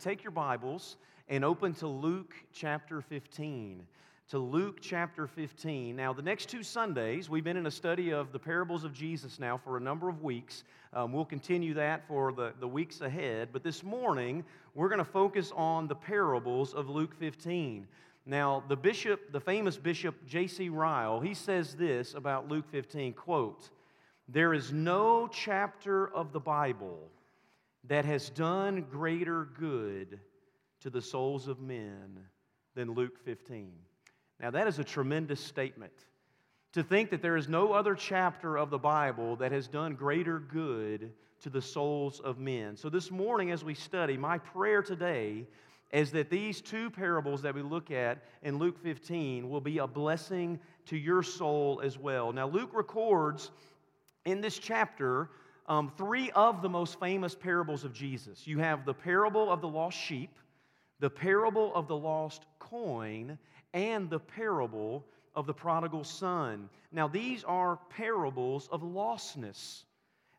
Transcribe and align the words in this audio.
Take 0.00 0.24
your 0.24 0.30
Bibles 0.30 0.96
and 1.28 1.44
open 1.44 1.74
to 1.74 1.86
Luke 1.86 2.32
chapter 2.54 3.02
15. 3.02 3.82
To 4.30 4.38
Luke 4.38 4.78
chapter 4.80 5.26
15. 5.26 5.94
Now, 5.94 6.14
the 6.14 6.22
next 6.22 6.48
two 6.48 6.62
Sundays, 6.62 7.28
we've 7.28 7.44
been 7.44 7.58
in 7.58 7.66
a 7.66 7.70
study 7.70 8.10
of 8.10 8.32
the 8.32 8.38
parables 8.38 8.82
of 8.82 8.94
Jesus 8.94 9.38
now 9.38 9.58
for 9.58 9.76
a 9.76 9.80
number 9.80 10.08
of 10.08 10.22
weeks. 10.22 10.64
Um, 10.94 11.12
we'll 11.12 11.26
continue 11.26 11.74
that 11.74 12.08
for 12.08 12.32
the, 12.32 12.54
the 12.60 12.66
weeks 12.66 13.02
ahead. 13.02 13.50
But 13.52 13.62
this 13.62 13.84
morning, 13.84 14.42
we're 14.74 14.88
going 14.88 15.00
to 15.00 15.04
focus 15.04 15.52
on 15.54 15.86
the 15.86 15.96
parables 15.96 16.72
of 16.72 16.88
Luke 16.88 17.14
15. 17.18 17.86
Now, 18.24 18.64
the 18.68 18.76
bishop, 18.76 19.32
the 19.32 19.40
famous 19.40 19.76
bishop 19.76 20.14
J.C. 20.26 20.70
Ryle, 20.70 21.20
he 21.20 21.34
says 21.34 21.74
this 21.74 22.14
about 22.14 22.48
Luke 22.48 22.70
15, 22.70 23.12
quote, 23.12 23.68
There 24.30 24.54
is 24.54 24.72
no 24.72 25.28
chapter 25.30 26.08
of 26.08 26.32
the 26.32 26.40
Bible 26.40 27.10
that 27.84 28.04
has 28.04 28.30
done 28.30 28.86
greater 28.90 29.48
good 29.58 30.20
to 30.80 30.90
the 30.90 31.02
souls 31.02 31.48
of 31.48 31.60
men 31.60 32.18
than 32.74 32.92
Luke 32.92 33.18
15. 33.24 33.72
Now, 34.40 34.50
that 34.50 34.66
is 34.66 34.78
a 34.78 34.84
tremendous 34.84 35.40
statement. 35.40 35.92
To 36.74 36.82
think 36.82 37.10
that 37.10 37.20
there 37.20 37.36
is 37.36 37.48
no 37.48 37.72
other 37.72 37.94
chapter 37.94 38.56
of 38.56 38.70
the 38.70 38.78
Bible 38.78 39.36
that 39.36 39.52
has 39.52 39.66
done 39.66 39.94
greater 39.94 40.38
good 40.38 41.12
to 41.40 41.50
the 41.50 41.60
souls 41.60 42.20
of 42.20 42.38
men. 42.38 42.76
So, 42.76 42.88
this 42.88 43.10
morning, 43.10 43.50
as 43.50 43.64
we 43.64 43.74
study, 43.74 44.16
my 44.16 44.38
prayer 44.38 44.82
today 44.82 45.46
is 45.92 46.12
that 46.12 46.30
these 46.30 46.60
two 46.60 46.88
parables 46.90 47.42
that 47.42 47.54
we 47.54 47.62
look 47.62 47.90
at 47.90 48.22
in 48.42 48.58
Luke 48.58 48.78
15 48.82 49.48
will 49.48 49.60
be 49.60 49.78
a 49.78 49.86
blessing 49.86 50.60
to 50.86 50.96
your 50.96 51.22
soul 51.22 51.80
as 51.82 51.98
well. 51.98 52.32
Now, 52.32 52.46
Luke 52.46 52.70
records 52.72 53.50
in 54.24 54.40
this 54.40 54.58
chapter 54.58 55.30
um, 55.66 55.92
three 55.96 56.30
of 56.32 56.62
the 56.62 56.68
most 56.68 56.98
famous 56.98 57.34
parables 57.34 57.84
of 57.84 57.92
Jesus. 57.92 58.46
You 58.46 58.58
have 58.58 58.84
the 58.84 58.94
parable 58.94 59.50
of 59.50 59.60
the 59.60 59.68
lost 59.68 59.98
sheep, 59.98 60.30
the 60.98 61.10
parable 61.10 61.74
of 61.74 61.88
the 61.88 61.96
lost 61.96 62.44
coin, 62.58 63.38
and 63.72 64.10
the 64.10 64.18
parable 64.18 65.04
of 65.34 65.46
the 65.46 65.54
prodigal 65.54 66.04
son. 66.04 66.68
Now, 66.92 67.08
these 67.08 67.44
are 67.44 67.78
parables 67.90 68.68
of 68.72 68.82
lostness. 68.82 69.84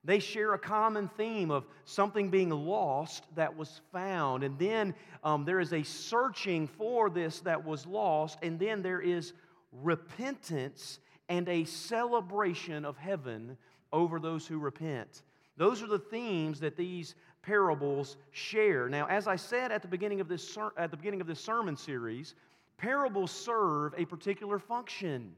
They 0.04 0.20
share 0.20 0.54
a 0.54 0.60
common 0.60 1.10
theme 1.10 1.52
of 1.52 1.66
something 1.86 2.30
being 2.30 2.50
lost 2.50 3.24
that 3.36 3.56
was 3.56 3.82
found. 3.92 4.44
And 4.44 4.58
then 4.58 4.96
um, 5.24 5.46
there 5.46 5.60
is 5.60 5.74
a 5.74 5.84
searching 5.84 6.68
for 6.68 7.10
this 7.10 7.40
that 7.42 7.64
was 7.64 7.86
lost. 7.86 8.40
And 8.42 8.60
then 8.60 8.82
there 8.82 9.00
is 9.00 9.34
repentance 9.72 11.00
and 11.30 11.48
a 11.48 11.66
celebration 11.66 12.84
of 12.84 12.98
heaven 12.98 13.58
over 13.92 14.20
those 14.20 14.48
who 14.48 14.60
repent. 14.60 15.24
Those 15.58 15.84
are 15.84 15.88
the 15.88 16.00
themes 16.00 16.60
that 16.62 16.78
these 16.78 17.16
parables 17.42 18.18
share. 18.32 18.90
Now, 18.90 19.08
as 19.08 19.28
I 19.28 19.36
said 19.36 19.72
at 19.72 19.82
the 19.82 19.88
beginning 19.88 20.22
of 20.22 20.28
this, 20.28 20.58
at 20.78 20.92
the 20.92 20.98
beginning 20.98 21.22
of 21.22 21.28
this 21.28 21.40
sermon 21.40 21.76
series, 21.76 22.36
parables 22.78 23.32
serve 23.32 23.94
a 23.98 24.06
particular 24.06 24.60
function. 24.60 25.36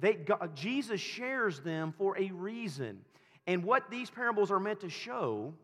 They, 0.00 0.14
God, 0.14 0.54
Jesus 0.54 1.00
shares 1.00 1.60
them 1.60 1.92
for 1.96 2.16
a 2.18 2.30
reason. 2.30 3.00
And 3.46 3.64
what 3.64 3.90
these 3.90 4.10
parables 4.10 4.50
are 4.50 4.60
meant 4.60 4.80
to 4.80 4.90
show 4.90 5.54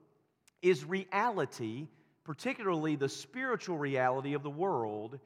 is 0.62 0.84
reality, 0.84 1.86
particularly 2.24 2.96
the 2.96 3.08
spiritual 3.08 3.78
reality 3.78 4.34
of 4.34 4.42
the 4.42 4.50
world, 4.50 5.20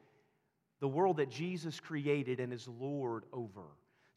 the 0.79 0.87
world 0.87 1.17
that 1.17 1.31
Jesus 1.31 1.79
created 1.79 2.39
and 2.39 2.53
is 2.53 2.67
Lord 2.67 3.23
over. 3.33 3.63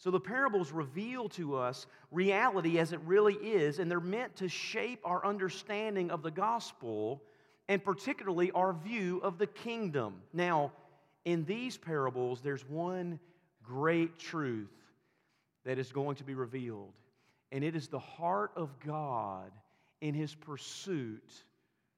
So 0.03 0.11
the 0.11 0.19
parables 0.19 0.73
reveal 0.73 1.29
to 1.29 1.55
us 1.55 1.87
reality 2.11 2.81
as 2.81 2.93
it 2.93 2.99
really 3.07 3.35
is, 3.35 3.79
and 3.79 3.89
they're 3.89 4.01
meant 4.01 4.35
to 4.35 4.49
shape 4.49 4.99
our 5.05 5.25
understanding 5.25 6.11
of 6.11 6.25
the 6.25 6.31
gospel 6.33 7.23
and 7.69 7.85
particularly 7.85 8.51
our 8.51 8.73
view 8.73 9.21
of 9.23 9.39
the 9.39 9.47
kingdom. 9.47 10.15
Now, 10.33 10.73
in 11.25 11.45
these 11.45 11.77
parables, 11.77 12.41
there's 12.41 12.69
one 12.69 13.21
great 13.63 14.19
truth 14.19 14.73
that 15.65 15.79
is 15.79 15.93
going 15.93 16.17
to 16.17 16.25
be 16.25 16.35
revealed, 16.35 16.95
and 17.53 17.63
it 17.63 17.77
is 17.77 17.87
the 17.87 18.01
heart 18.01 18.51
of 18.57 18.71
God 18.81 19.53
in 20.01 20.15
his 20.15 20.35
pursuit 20.35 21.33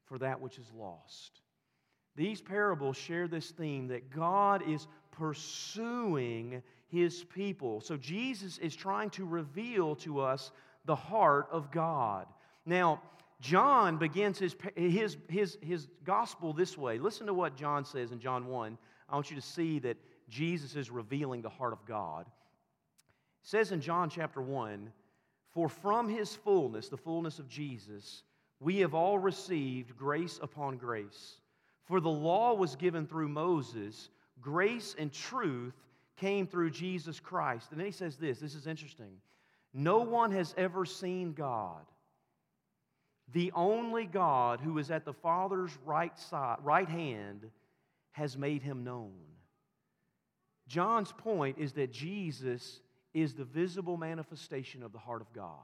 for 0.04 0.18
that 0.18 0.42
which 0.42 0.58
is 0.58 0.70
lost. 0.76 1.40
These 2.16 2.42
parables 2.42 2.98
share 2.98 3.28
this 3.28 3.50
theme 3.50 3.88
that 3.88 4.10
God 4.10 4.62
is 4.68 4.88
pursuing 5.10 6.62
his 6.94 7.24
people. 7.24 7.80
So 7.80 7.96
Jesus 7.96 8.58
is 8.58 8.76
trying 8.76 9.10
to 9.10 9.26
reveal 9.26 9.96
to 9.96 10.20
us 10.20 10.52
the 10.84 10.94
heart 10.94 11.48
of 11.50 11.70
God. 11.70 12.26
Now, 12.64 13.02
John 13.40 13.98
begins 13.98 14.38
his, 14.38 14.54
his, 14.76 15.16
his, 15.28 15.58
his 15.60 15.88
gospel 16.04 16.52
this 16.52 16.78
way. 16.78 16.98
Listen 16.98 17.26
to 17.26 17.34
what 17.34 17.56
John 17.56 17.84
says 17.84 18.12
in 18.12 18.20
John 18.20 18.46
1. 18.46 18.78
I 19.08 19.14
want 19.14 19.30
you 19.30 19.36
to 19.36 19.42
see 19.42 19.80
that 19.80 19.96
Jesus 20.28 20.76
is 20.76 20.90
revealing 20.90 21.42
the 21.42 21.50
heart 21.50 21.72
of 21.72 21.84
God. 21.84 22.26
It 22.26 23.48
says 23.48 23.72
in 23.72 23.80
John 23.80 24.08
chapter 24.08 24.40
1 24.40 24.90
For 25.52 25.68
from 25.68 26.08
his 26.08 26.34
fullness, 26.34 26.88
the 26.88 26.96
fullness 26.96 27.38
of 27.38 27.48
Jesus, 27.48 28.22
we 28.60 28.78
have 28.78 28.94
all 28.94 29.18
received 29.18 29.96
grace 29.96 30.38
upon 30.40 30.78
grace. 30.78 31.40
For 31.84 32.00
the 32.00 32.08
law 32.08 32.54
was 32.54 32.76
given 32.76 33.06
through 33.06 33.28
Moses, 33.28 34.08
grace 34.40 34.94
and 34.98 35.12
truth 35.12 35.74
came 36.16 36.46
through 36.46 36.70
Jesus 36.70 37.20
Christ. 37.20 37.68
And 37.70 37.78
then 37.78 37.86
he 37.86 37.92
says 37.92 38.16
this 38.16 38.40
this 38.40 38.54
is 38.54 38.66
interesting. 38.66 39.20
No 39.72 39.98
one 39.98 40.30
has 40.32 40.54
ever 40.56 40.84
seen 40.84 41.32
God. 41.32 41.84
The 43.32 43.50
only 43.54 44.04
God 44.04 44.60
who 44.60 44.78
is 44.78 44.90
at 44.90 45.04
the 45.04 45.12
Father's 45.12 45.76
right 45.84 46.16
side, 46.18 46.58
right 46.62 46.88
hand 46.88 47.50
has 48.12 48.36
made 48.36 48.62
him 48.62 48.84
known. 48.84 49.12
John's 50.68 51.12
point 51.12 51.58
is 51.58 51.72
that 51.72 51.92
Jesus 51.92 52.80
is 53.12 53.34
the 53.34 53.44
visible 53.44 53.96
manifestation 53.96 54.82
of 54.82 54.92
the 54.92 54.98
heart 54.98 55.20
of 55.20 55.32
God. 55.32 55.58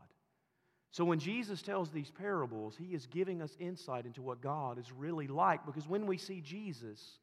So 0.93 1.05
when 1.05 1.21
Jesus 1.21 1.63
tells 1.63 1.91
these 1.91 2.11
parables, 2.11 2.77
he 2.77 2.95
is 2.95 3.07
giving 3.07 3.43
us 3.43 3.57
insight 3.61 4.07
into 4.07 4.23
what 4.23 4.41
God 4.41 4.79
is 4.79 4.91
really 4.93 5.29
like 5.29 5.65
because 5.65 5.89
when 5.89 6.07
we 6.07 6.19
see 6.19 6.41
Jesus, 6.41 7.19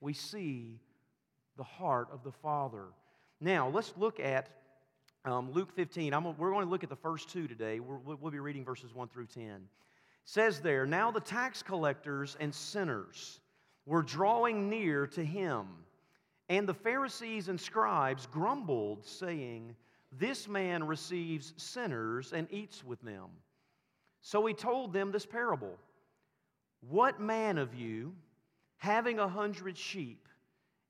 we 0.00 0.12
see 0.12 0.80
the 1.56 1.64
heart 1.64 2.08
of 2.12 2.22
the 2.22 2.32
Father. 2.32 2.84
Now, 3.40 3.68
let's 3.68 3.92
look 3.96 4.20
at 4.20 4.48
um, 5.24 5.50
Luke 5.52 5.74
15. 5.74 6.14
I'm, 6.14 6.24
we're 6.36 6.50
going 6.50 6.64
to 6.64 6.70
look 6.70 6.84
at 6.84 6.90
the 6.90 6.96
first 6.96 7.28
two 7.28 7.48
today. 7.48 7.80
we 7.80 8.14
will 8.14 8.30
be 8.30 8.38
reading 8.38 8.64
verses 8.64 8.94
1 8.94 9.08
through 9.08 9.26
10. 9.26 9.44
It 9.44 9.60
says 10.24 10.60
there, 10.60 10.86
Now 10.86 11.10
the 11.10 11.20
tax 11.20 11.62
collectors 11.62 12.36
and 12.40 12.54
sinners 12.54 13.40
were 13.84 14.02
drawing 14.02 14.68
near 14.68 15.06
to 15.08 15.24
him, 15.24 15.66
and 16.48 16.68
the 16.68 16.74
Pharisees 16.74 17.48
and 17.48 17.60
scribes 17.60 18.26
grumbled, 18.26 19.04
saying, 19.04 19.74
This 20.12 20.48
man 20.48 20.84
receives 20.84 21.54
sinners 21.56 22.32
and 22.32 22.46
eats 22.52 22.84
with 22.84 23.00
them. 23.02 23.28
So 24.20 24.44
he 24.46 24.54
told 24.54 24.92
them 24.92 25.12
this 25.12 25.26
parable 25.26 25.76
What 26.88 27.20
man 27.20 27.58
of 27.58 27.74
you, 27.74 28.14
having 28.78 29.18
a 29.18 29.28
hundred 29.28 29.76
sheep, 29.76 30.25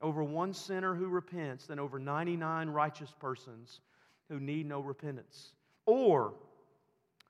over 0.00 0.22
one 0.22 0.52
sinner 0.52 0.94
who 0.94 1.08
repents 1.08 1.66
than 1.66 1.78
over 1.78 1.98
99 1.98 2.68
righteous 2.68 3.12
persons 3.18 3.80
who 4.28 4.40
need 4.40 4.66
no 4.66 4.80
repentance? 4.80 5.52
Or, 5.86 6.34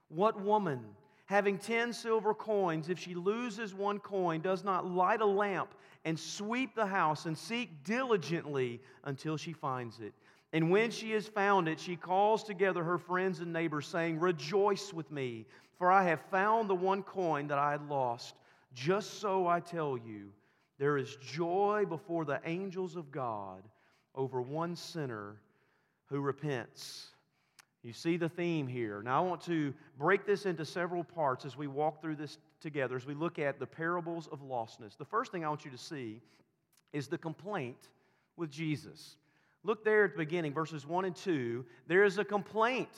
what 0.09 0.41
woman, 0.41 0.81
having 1.27 1.59
10 1.59 1.93
silver 1.93 2.35
coins, 2.35 2.89
if 2.89 2.99
she 2.99 3.15
loses 3.15 3.75
one 3.75 3.99
coin, 3.99 4.41
does 4.41 4.65
not 4.65 4.87
light 4.87 5.21
a 5.21 5.27
lamp 5.27 5.75
and 6.05 6.19
sweep 6.19 6.75
the 6.75 6.87
house 6.87 7.27
and 7.27 7.37
seek 7.37 7.85
diligently 7.85 8.81
until 9.05 9.37
she 9.37 9.53
finds 9.53 10.01
it? 10.01 10.15
And 10.53 10.71
when 10.71 10.91
she 10.91 11.11
has 11.13 11.27
found 11.27 11.69
it, 11.69 11.79
she 11.79 11.97
calls 11.97 12.43
together 12.43 12.83
her 12.83 12.99
friends 12.99 13.41
and 13.41 13.53
neighbors, 13.53 13.87
saying, 13.87 14.21
Rejoice 14.21 14.93
with 14.93 15.11
me, 15.11 15.45
for 15.77 15.91
I 15.91 16.05
have 16.05 16.21
found 16.31 16.71
the 16.71 16.75
one 16.75 17.03
coin 17.03 17.49
that 17.49 17.59
I 17.59 17.73
had 17.73 17.89
lost. 17.89 18.35
Just 18.73 19.21
so 19.21 19.47
I 19.47 19.61
tell 19.61 19.99
you, 19.99 20.31
there 20.79 20.99
is 20.99 21.17
joy 21.17 21.85
before 21.89 22.25
the 22.25 22.41
angels 22.45 22.97
of 22.97 23.11
God 23.11 23.63
over 24.15 24.41
one 24.41 24.77
sinner 24.77 25.37
who 26.07 26.21
repents. 26.21 27.09
You 27.83 27.93
see 27.93 28.17
the 28.17 28.29
theme 28.29 28.67
here. 28.67 29.03
Now, 29.03 29.23
I 29.25 29.29
want 29.29 29.43
to 29.43 29.73
break 29.99 30.27
this 30.27 30.45
into 30.45 30.65
several 30.65 31.05
parts 31.05 31.45
as 31.45 31.57
we 31.57 31.67
walk 31.67 32.01
through 32.01 32.17
this 32.17 32.39
together 32.61 32.97
as 32.97 33.07
we 33.07 33.15
look 33.15 33.39
at 33.39 33.59
the 33.59 33.67
parables 33.67 34.29
of 34.33 34.41
lostness. 34.41 34.97
The 34.97 35.05
first 35.05 35.31
thing 35.31 35.45
I 35.45 35.49
want 35.49 35.65
you 35.65 35.71
to 35.71 35.79
see 35.79 36.21
is 36.93 37.07
the 37.07 37.19
complaint 37.19 37.89
with 38.37 38.51
Jesus. 38.51 39.17
Look 39.63 39.85
there 39.85 40.05
at 40.05 40.13
the 40.13 40.19
beginning, 40.19 40.53
verses 40.53 40.87
1 40.87 41.05
and 41.05 41.15
2. 41.15 41.65
There 41.87 42.05
is 42.05 42.19
a 42.19 42.25
complaint. 42.25 42.89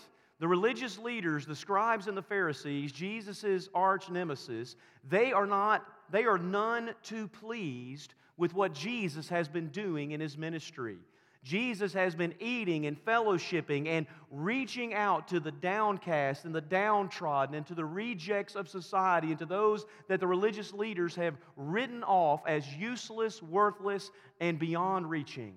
The 0.40 0.48
religious 0.48 0.98
leaders, 0.98 1.46
the 1.46 1.56
scribes 1.56 2.06
and 2.06 2.16
the 2.16 2.22
Pharisees, 2.22 2.92
Jesus' 2.92 3.68
arch 3.74 4.08
nemesis, 4.08 4.76
they 5.08 5.32
are 5.32 5.46
not, 5.46 5.84
they 6.10 6.24
are 6.24 6.38
none 6.38 6.94
too 7.02 7.26
pleased 7.26 8.14
with 8.36 8.54
what 8.54 8.72
Jesus 8.72 9.28
has 9.28 9.48
been 9.48 9.68
doing 9.68 10.12
in 10.12 10.20
his 10.20 10.38
ministry. 10.38 10.98
Jesus 11.42 11.92
has 11.92 12.14
been 12.14 12.34
eating 12.40 12.86
and 12.86 13.02
fellowshipping 13.04 13.88
and 13.88 14.06
reaching 14.30 14.94
out 14.94 15.28
to 15.28 15.40
the 15.40 15.50
downcast 15.50 16.44
and 16.44 16.54
the 16.54 16.60
downtrodden 16.60 17.54
and 17.54 17.66
to 17.66 17.74
the 17.74 17.84
rejects 17.84 18.54
of 18.54 18.68
society 18.68 19.28
and 19.28 19.38
to 19.38 19.46
those 19.46 19.86
that 20.08 20.20
the 20.20 20.26
religious 20.26 20.72
leaders 20.72 21.14
have 21.14 21.36
written 21.56 22.04
off 22.04 22.42
as 22.46 22.76
useless, 22.76 23.42
worthless, 23.42 24.10
and 24.40 24.58
beyond 24.58 25.08
reaching. 25.08 25.54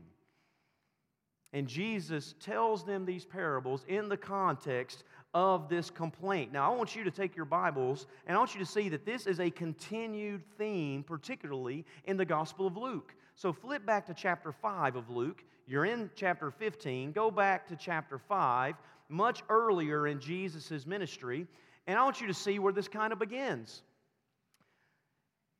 And 1.53 1.67
Jesus 1.67 2.33
tells 2.39 2.83
them 2.83 3.05
these 3.05 3.25
parables 3.25 3.83
in 3.87 4.07
the 4.07 4.17
context 4.17 5.03
of 5.33 5.69
this 5.69 5.89
complaint. 5.89 6.51
Now, 6.51 6.71
I 6.71 6.75
want 6.75 6.95
you 6.95 7.03
to 7.03 7.11
take 7.11 7.35
your 7.35 7.45
Bibles 7.45 8.07
and 8.25 8.35
I 8.35 8.39
want 8.39 8.53
you 8.53 8.59
to 8.59 8.65
see 8.65 8.89
that 8.89 9.05
this 9.05 9.27
is 9.27 9.39
a 9.39 9.49
continued 9.49 10.43
theme, 10.57 11.03
particularly 11.03 11.85
in 12.05 12.17
the 12.17 12.25
Gospel 12.25 12.67
of 12.67 12.77
Luke. 12.77 13.13
So, 13.35 13.51
flip 13.51 13.85
back 13.85 14.05
to 14.07 14.13
chapter 14.13 14.51
5 14.51 14.95
of 14.95 15.09
Luke. 15.09 15.43
You're 15.67 15.85
in 15.85 16.09
chapter 16.15 16.51
15. 16.51 17.11
Go 17.11 17.31
back 17.31 17.67
to 17.67 17.75
chapter 17.75 18.17
5, 18.17 18.75
much 19.09 19.41
earlier 19.49 20.07
in 20.07 20.19
Jesus' 20.19 20.85
ministry, 20.85 21.47
and 21.87 21.97
I 21.97 22.03
want 22.03 22.21
you 22.21 22.27
to 22.27 22.33
see 22.33 22.59
where 22.59 22.73
this 22.73 22.87
kind 22.87 23.13
of 23.13 23.19
begins. 23.19 23.81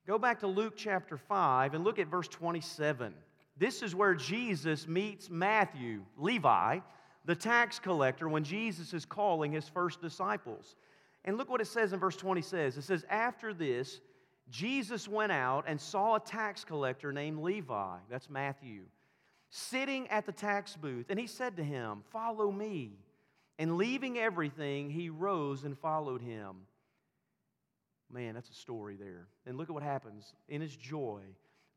Go 0.07 0.17
back 0.17 0.39
to 0.39 0.47
Luke 0.47 0.73
chapter 0.75 1.17
5 1.17 1.73
and 1.73 1.83
look 1.83 1.99
at 1.99 2.07
verse 2.07 2.27
27. 2.27 3.13
This 3.61 3.83
is 3.83 3.93
where 3.93 4.15
Jesus 4.15 4.87
meets 4.87 5.29
Matthew, 5.29 6.01
Levi, 6.17 6.79
the 7.25 7.35
tax 7.35 7.77
collector, 7.77 8.27
when 8.27 8.43
Jesus 8.43 8.91
is 8.91 9.05
calling 9.05 9.51
his 9.51 9.69
first 9.69 10.01
disciples. 10.01 10.75
And 11.25 11.37
look 11.37 11.47
what 11.47 11.61
it 11.61 11.67
says 11.67 11.93
in 11.93 11.99
verse 11.99 12.15
20 12.15 12.41
says. 12.41 12.75
It 12.75 12.81
says, 12.81 13.05
After 13.07 13.53
this, 13.53 14.01
Jesus 14.49 15.07
went 15.07 15.31
out 15.31 15.65
and 15.67 15.79
saw 15.79 16.15
a 16.15 16.19
tax 16.19 16.65
collector 16.65 17.13
named 17.13 17.43
Levi, 17.43 17.97
that's 18.09 18.31
Matthew, 18.31 18.81
sitting 19.51 20.07
at 20.07 20.25
the 20.25 20.31
tax 20.31 20.75
booth. 20.75 21.11
And 21.11 21.19
he 21.19 21.27
said 21.27 21.55
to 21.57 21.63
him, 21.63 22.01
Follow 22.11 22.51
me. 22.51 22.93
And 23.59 23.77
leaving 23.77 24.17
everything, 24.17 24.89
he 24.89 25.11
rose 25.11 25.65
and 25.65 25.77
followed 25.77 26.23
him. 26.23 26.55
Man, 28.11 28.33
that's 28.33 28.49
a 28.49 28.55
story 28.55 28.95
there. 28.95 29.27
And 29.45 29.55
look 29.55 29.69
at 29.69 29.73
what 29.75 29.83
happens. 29.83 30.33
In 30.49 30.61
his 30.61 30.75
joy, 30.75 31.21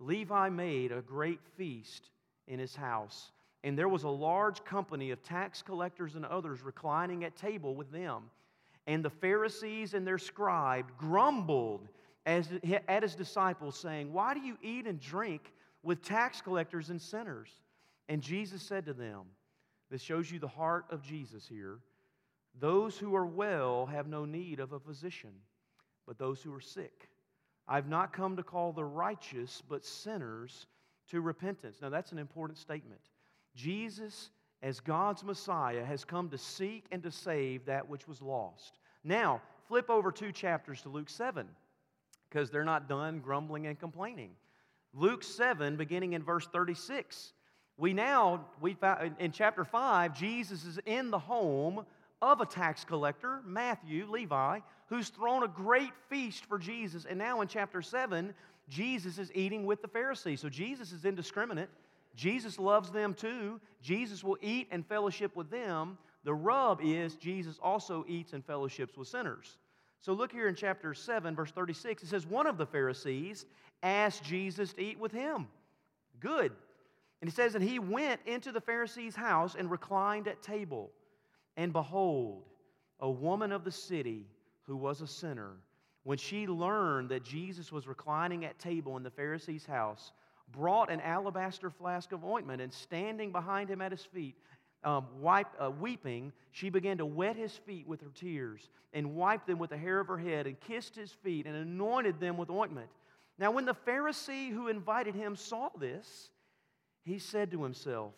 Levi 0.04 0.48
made 0.50 0.92
a 0.92 1.00
great 1.00 1.40
feast 1.56 2.10
in 2.46 2.58
his 2.58 2.76
house. 2.76 3.32
And 3.62 3.78
there 3.78 3.88
was 3.88 4.02
a 4.02 4.08
large 4.08 4.62
company 4.64 5.10
of 5.10 5.22
tax 5.22 5.62
collectors 5.62 6.16
and 6.16 6.24
others 6.26 6.62
reclining 6.62 7.24
at 7.24 7.34
table 7.34 7.74
with 7.74 7.90
them. 7.90 8.24
And 8.86 9.02
the 9.02 9.10
Pharisees 9.10 9.94
and 9.94 10.06
their 10.06 10.18
scribe 10.18 10.86
grumbled 10.98 11.88
as, 12.26 12.50
at 12.88 13.02
his 13.02 13.14
disciples, 13.14 13.78
saying, 13.78 14.12
Why 14.12 14.34
do 14.34 14.40
you 14.40 14.58
eat 14.62 14.86
and 14.86 15.00
drink 15.00 15.52
with 15.82 16.02
tax 16.02 16.42
collectors 16.42 16.90
and 16.90 17.00
sinners? 17.00 17.48
And 18.10 18.20
Jesus 18.20 18.62
said 18.62 18.84
to 18.86 18.92
them, 18.92 19.22
This 19.90 20.02
shows 20.02 20.30
you 20.30 20.38
the 20.38 20.46
heart 20.48 20.84
of 20.90 21.02
Jesus 21.02 21.46
here. 21.48 21.78
Those 22.60 22.98
who 22.98 23.14
are 23.16 23.26
well 23.26 23.86
have 23.86 24.06
no 24.06 24.26
need 24.26 24.60
of 24.60 24.72
a 24.72 24.78
physician, 24.78 25.32
but 26.06 26.18
those 26.18 26.42
who 26.42 26.54
are 26.54 26.60
sick. 26.60 27.08
I've 27.66 27.88
not 27.88 28.12
come 28.12 28.36
to 28.36 28.42
call 28.42 28.72
the 28.72 28.84
righteous, 28.84 29.62
but 29.68 29.84
sinners 29.84 30.66
to 31.10 31.20
repentance. 31.20 31.78
Now, 31.80 31.88
that's 31.88 32.12
an 32.12 32.18
important 32.18 32.58
statement. 32.58 33.00
Jesus, 33.54 34.30
as 34.62 34.80
God's 34.80 35.24
Messiah, 35.24 35.84
has 35.84 36.04
come 36.04 36.28
to 36.30 36.38
seek 36.38 36.84
and 36.90 37.02
to 37.02 37.10
save 37.10 37.64
that 37.66 37.88
which 37.88 38.06
was 38.06 38.20
lost. 38.20 38.78
Now, 39.02 39.40
flip 39.68 39.88
over 39.90 40.12
two 40.12 40.32
chapters 40.32 40.82
to 40.82 40.88
Luke 40.88 41.08
7 41.08 41.46
because 42.28 42.50
they're 42.50 42.64
not 42.64 42.88
done 42.88 43.20
grumbling 43.20 43.66
and 43.66 43.78
complaining. 43.78 44.30
Luke 44.92 45.22
7, 45.22 45.76
beginning 45.76 46.12
in 46.12 46.22
verse 46.22 46.46
36. 46.46 47.32
We 47.76 47.92
now, 47.92 48.44
we 48.60 48.74
found, 48.74 49.16
in 49.18 49.32
chapter 49.32 49.64
5, 49.64 50.14
Jesus 50.14 50.64
is 50.64 50.78
in 50.86 51.10
the 51.10 51.18
home 51.18 51.84
of 52.32 52.40
a 52.40 52.46
tax 52.46 52.84
collector, 52.84 53.40
Matthew, 53.44 54.06
Levi, 54.10 54.60
who's 54.88 55.10
thrown 55.10 55.42
a 55.42 55.48
great 55.48 55.92
feast 56.08 56.46
for 56.46 56.58
Jesus. 56.58 57.04
And 57.08 57.18
now 57.18 57.40
in 57.40 57.48
chapter 57.48 57.82
7, 57.82 58.32
Jesus 58.68 59.18
is 59.18 59.30
eating 59.34 59.66
with 59.66 59.82
the 59.82 59.88
Pharisees. 59.88 60.40
So 60.40 60.48
Jesus 60.48 60.92
is 60.92 61.04
indiscriminate. 61.04 61.68
Jesus 62.16 62.58
loves 62.58 62.90
them 62.90 63.12
too. 63.12 63.60
Jesus 63.82 64.24
will 64.24 64.38
eat 64.40 64.68
and 64.70 64.86
fellowship 64.86 65.36
with 65.36 65.50
them. 65.50 65.98
The 66.24 66.34
rub 66.34 66.80
is 66.82 67.16
Jesus 67.16 67.58
also 67.62 68.04
eats 68.08 68.32
and 68.32 68.44
fellowships 68.44 68.96
with 68.96 69.08
sinners. 69.08 69.58
So 70.00 70.12
look 70.12 70.32
here 70.32 70.48
in 70.48 70.54
chapter 70.54 70.94
7, 70.94 71.34
verse 71.34 71.50
36. 71.50 72.02
It 72.02 72.08
says, 72.08 72.26
One 72.26 72.46
of 72.46 72.56
the 72.56 72.66
Pharisees 72.66 73.44
asked 73.82 74.24
Jesus 74.24 74.72
to 74.74 74.82
eat 74.82 74.98
with 74.98 75.12
him. 75.12 75.46
Good. 76.20 76.52
And 77.20 77.30
he 77.30 77.34
says, 77.34 77.54
And 77.54 77.64
he 77.64 77.78
went 77.78 78.20
into 78.26 78.52
the 78.52 78.60
Pharisee's 78.60 79.16
house 79.16 79.56
and 79.58 79.70
reclined 79.70 80.28
at 80.28 80.42
table. 80.42 80.90
And 81.56 81.72
behold, 81.72 82.42
a 83.00 83.10
woman 83.10 83.52
of 83.52 83.64
the 83.64 83.70
city 83.70 84.26
who 84.62 84.76
was 84.76 85.00
a 85.00 85.06
sinner, 85.06 85.52
when 86.02 86.18
she 86.18 86.46
learned 86.46 87.10
that 87.10 87.24
Jesus 87.24 87.70
was 87.70 87.86
reclining 87.86 88.44
at 88.44 88.58
table 88.58 88.96
in 88.96 89.02
the 89.02 89.10
Pharisee's 89.10 89.66
house, 89.66 90.12
brought 90.52 90.90
an 90.90 91.00
alabaster 91.00 91.70
flask 91.70 92.12
of 92.12 92.24
ointment 92.24 92.60
and 92.60 92.72
standing 92.72 93.32
behind 93.32 93.70
him 93.70 93.80
at 93.80 93.92
his 93.92 94.04
feet, 94.04 94.36
um, 94.84 95.06
wiped, 95.20 95.60
uh, 95.60 95.70
weeping, 95.70 96.32
she 96.52 96.68
began 96.68 96.98
to 96.98 97.06
wet 97.06 97.36
his 97.36 97.56
feet 97.56 97.86
with 97.86 98.00
her 98.02 98.10
tears 98.14 98.68
and 98.92 99.14
wiped 99.14 99.46
them 99.46 99.58
with 99.58 99.70
the 99.70 99.78
hair 99.78 99.98
of 99.98 100.06
her 100.06 100.18
head 100.18 100.46
and 100.46 100.60
kissed 100.60 100.94
his 100.94 101.10
feet 101.10 101.46
and 101.46 101.56
anointed 101.56 102.20
them 102.20 102.36
with 102.36 102.50
ointment. 102.50 102.88
Now, 103.38 103.50
when 103.50 103.64
the 103.64 103.74
Pharisee 103.74 104.52
who 104.52 104.68
invited 104.68 105.14
him 105.14 105.36
saw 105.36 105.70
this, 105.78 106.30
he 107.02 107.18
said 107.18 107.50
to 107.50 107.62
himself, 107.62 108.12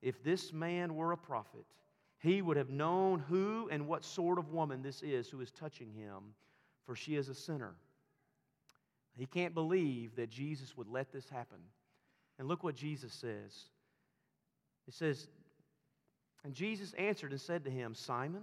If 0.00 0.22
this 0.22 0.52
man 0.52 0.94
were 0.94 1.12
a 1.12 1.16
prophet, 1.16 1.66
he 2.22 2.40
would 2.40 2.56
have 2.56 2.70
known 2.70 3.18
who 3.18 3.68
and 3.72 3.88
what 3.88 4.04
sort 4.04 4.38
of 4.38 4.52
woman 4.52 4.80
this 4.80 5.02
is 5.02 5.28
who 5.28 5.40
is 5.40 5.50
touching 5.50 5.92
him, 5.92 6.34
for 6.86 6.94
she 6.94 7.16
is 7.16 7.28
a 7.28 7.34
sinner. 7.34 7.74
He 9.16 9.26
can't 9.26 9.54
believe 9.54 10.14
that 10.14 10.30
Jesus 10.30 10.76
would 10.76 10.88
let 10.88 11.12
this 11.12 11.28
happen. 11.28 11.58
And 12.38 12.46
look 12.46 12.62
what 12.62 12.76
Jesus 12.76 13.12
says. 13.12 13.64
It 14.86 14.94
says, 14.94 15.26
and 16.44 16.54
Jesus 16.54 16.92
answered 16.94 17.32
and 17.32 17.40
said 17.40 17.64
to 17.64 17.70
him, 17.70 17.92
Simon, 17.92 18.42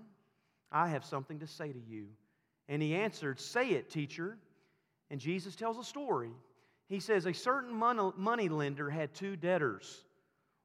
I 0.72 0.90
have 0.90 1.06
something 1.06 1.40
to 1.40 1.48
say 1.48 1.72
to 1.72 1.80
you. 1.80 2.08
And 2.68 2.82
he 2.82 2.96
answered, 2.96 3.40
Say 3.40 3.70
it, 3.70 3.90
teacher. 3.90 4.38
And 5.10 5.22
Jesus 5.22 5.56
tells 5.56 5.78
a 5.78 5.84
story. 5.84 6.32
He 6.90 7.00
says, 7.00 7.26
A 7.26 7.34
certain 7.34 7.74
money 7.74 8.50
lender 8.50 8.90
had 8.90 9.14
two 9.14 9.38
debtors. 9.38 10.04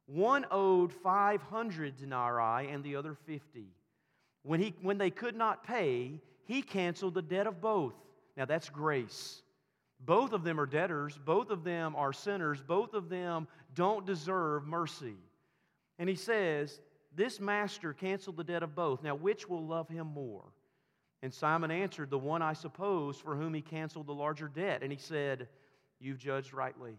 One 0.06 0.46
owed 0.50 0.92
500 0.92 1.96
denarii 1.96 2.68
and 2.68 2.84
the 2.84 2.96
other 2.96 3.14
50. 3.14 3.66
When, 4.42 4.60
he, 4.60 4.74
when 4.82 4.98
they 4.98 5.10
could 5.10 5.36
not 5.36 5.64
pay, 5.66 6.20
he 6.44 6.60
canceled 6.60 7.14
the 7.14 7.22
debt 7.22 7.46
of 7.46 7.60
both. 7.60 7.94
Now 8.36 8.44
that's 8.44 8.68
grace. 8.68 9.42
Both 10.00 10.32
of 10.32 10.44
them 10.44 10.60
are 10.60 10.66
debtors, 10.66 11.18
both 11.24 11.50
of 11.50 11.64
them 11.64 11.96
are 11.96 12.12
sinners, 12.12 12.60
both 12.60 12.92
of 12.92 13.08
them 13.08 13.48
don't 13.74 14.04
deserve 14.04 14.66
mercy. 14.66 15.14
And 15.98 16.08
he 16.08 16.16
says, 16.16 16.80
this 17.16 17.40
master 17.40 17.92
canceled 17.92 18.36
the 18.36 18.44
debt 18.44 18.62
of 18.62 18.74
both. 18.74 19.02
Now, 19.02 19.14
which 19.14 19.48
will 19.48 19.64
love 19.64 19.88
him 19.88 20.08
more? 20.08 20.42
And 21.22 21.32
Simon 21.32 21.70
answered, 21.70 22.10
The 22.10 22.18
one, 22.18 22.42
I 22.42 22.52
suppose, 22.52 23.16
for 23.16 23.36
whom 23.36 23.54
he 23.54 23.60
canceled 23.60 24.06
the 24.06 24.14
larger 24.14 24.48
debt. 24.48 24.82
And 24.82 24.90
he 24.90 24.98
said, 24.98 25.48
You've 26.00 26.18
judged 26.18 26.52
rightly. 26.52 26.98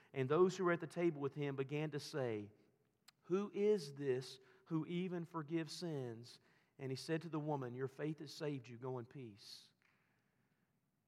And 0.13 0.27
those 0.27 0.55
who 0.55 0.65
were 0.65 0.71
at 0.71 0.81
the 0.81 0.87
table 0.87 1.21
with 1.21 1.35
him 1.35 1.55
began 1.55 1.89
to 1.91 1.99
say, 1.99 2.45
Who 3.25 3.51
is 3.53 3.93
this 3.97 4.39
who 4.65 4.85
even 4.87 5.25
forgives 5.25 5.73
sins? 5.73 6.39
And 6.79 6.89
he 6.89 6.97
said 6.97 7.21
to 7.21 7.29
the 7.29 7.39
woman, 7.39 7.75
Your 7.75 7.87
faith 7.87 8.19
has 8.19 8.31
saved 8.31 8.67
you. 8.67 8.77
Go 8.77 8.97
in 8.99 9.05
peace. 9.05 9.65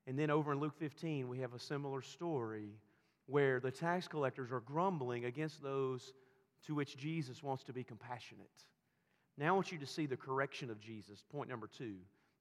And 0.06 0.18
then 0.18 0.30
over 0.30 0.52
in 0.52 0.60
Luke 0.60 0.78
15, 0.78 1.28
we 1.28 1.40
have 1.40 1.54
a 1.54 1.60
similar 1.60 2.02
story 2.02 2.70
where 3.26 3.60
the 3.60 3.72
tax 3.72 4.08
collectors 4.08 4.52
are 4.52 4.60
grumbling 4.60 5.26
against 5.26 5.62
those 5.62 6.14
to 6.68 6.76
which 6.76 6.98
Jesus 6.98 7.42
wants 7.42 7.64
to 7.64 7.74
be 7.74 7.84
compassionate. 7.84 8.48
Now 9.38 9.50
I 9.50 9.52
want 9.52 9.72
you 9.72 9.78
to 9.80 9.86
see 9.86 10.06
the 10.06 10.18
correction 10.18 10.70
of 10.70 10.80
Jesus. 10.80 11.24
Point 11.32 11.50
number 11.50 11.68
two 11.68 11.96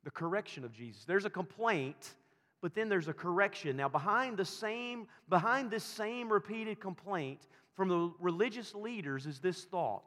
the 0.04 0.10
correction 0.10 0.64
of 0.64 0.72
Jesus. 0.72 1.04
There's 1.04 1.24
a 1.24 1.30
complaint, 1.30 2.14
but 2.62 2.74
then 2.74 2.88
there's 2.88 3.08
a 3.08 3.12
correction. 3.12 3.76
Now, 3.76 3.88
behind 3.88 4.36
the 4.36 4.44
same, 4.44 5.08
behind 5.28 5.70
this 5.70 5.84
same 5.84 6.32
repeated 6.32 6.80
complaint 6.80 7.40
from 7.74 7.88
the 7.88 8.12
religious 8.20 8.74
leaders 8.74 9.26
is 9.26 9.40
this 9.40 9.64
thought. 9.64 10.04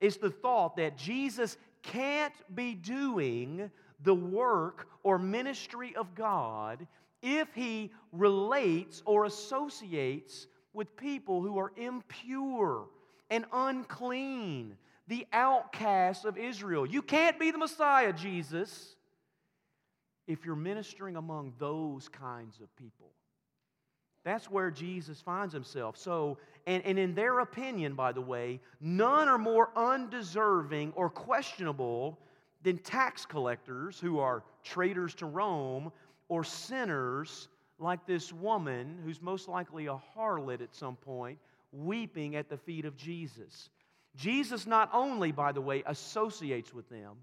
It's 0.00 0.18
the 0.18 0.30
thought 0.30 0.76
that 0.76 0.98
Jesus 0.98 1.56
can't 1.82 2.34
be 2.54 2.74
doing 2.74 3.70
the 4.04 4.14
work 4.14 4.88
or 5.02 5.18
ministry 5.18 5.96
of 5.96 6.14
God 6.14 6.86
if 7.22 7.48
he 7.54 7.90
relates 8.12 9.02
or 9.06 9.24
associates 9.24 10.48
with 10.74 10.94
people 10.98 11.40
who 11.40 11.58
are 11.58 11.72
impure 11.76 12.88
and 13.30 13.46
unclean, 13.52 14.76
the 15.08 15.26
outcasts 15.32 16.26
of 16.26 16.36
Israel. 16.36 16.84
You 16.84 17.00
can't 17.00 17.40
be 17.40 17.50
the 17.50 17.58
Messiah, 17.58 18.12
Jesus, 18.12 18.95
if 20.26 20.44
you're 20.44 20.56
ministering 20.56 21.16
among 21.16 21.52
those 21.58 22.08
kinds 22.08 22.60
of 22.60 22.74
people. 22.76 23.10
That's 24.24 24.50
where 24.50 24.72
Jesus 24.72 25.20
finds 25.20 25.54
himself. 25.54 25.96
So, 25.96 26.38
and, 26.66 26.84
and 26.84 26.98
in 26.98 27.14
their 27.14 27.38
opinion, 27.38 27.94
by 27.94 28.10
the 28.10 28.20
way, 28.20 28.60
none 28.80 29.28
are 29.28 29.38
more 29.38 29.70
undeserving 29.76 30.92
or 30.96 31.08
questionable 31.08 32.18
than 32.62 32.78
tax 32.78 33.24
collectors 33.24 34.00
who 34.00 34.18
are 34.18 34.42
traitors 34.64 35.14
to 35.16 35.26
Rome 35.26 35.92
or 36.28 36.42
sinners 36.42 37.48
like 37.78 38.04
this 38.04 38.32
woman 38.32 38.98
who's 39.04 39.22
most 39.22 39.48
likely 39.48 39.86
a 39.86 40.00
harlot 40.16 40.60
at 40.60 40.74
some 40.74 40.96
point, 40.96 41.38
weeping 41.70 42.34
at 42.34 42.48
the 42.48 42.56
feet 42.56 42.84
of 42.84 42.96
Jesus. 42.96 43.70
Jesus 44.16 44.66
not 44.66 44.90
only, 44.92 45.30
by 45.30 45.52
the 45.52 45.60
way, 45.60 45.84
associates 45.86 46.74
with 46.74 46.88
them, 46.88 47.16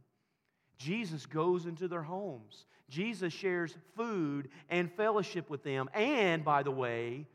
Jesus 0.77 1.25
goes 1.25 1.65
into 1.65 1.87
their 1.87 2.03
homes. 2.03 2.65
Jesus 2.89 3.33
shares 3.33 3.75
food 3.95 4.49
and 4.69 4.91
fellowship 4.91 5.49
with 5.49 5.63
them. 5.63 5.89
And, 5.93 6.43
by 6.43 6.63
the 6.63 6.71
way, 6.71 7.27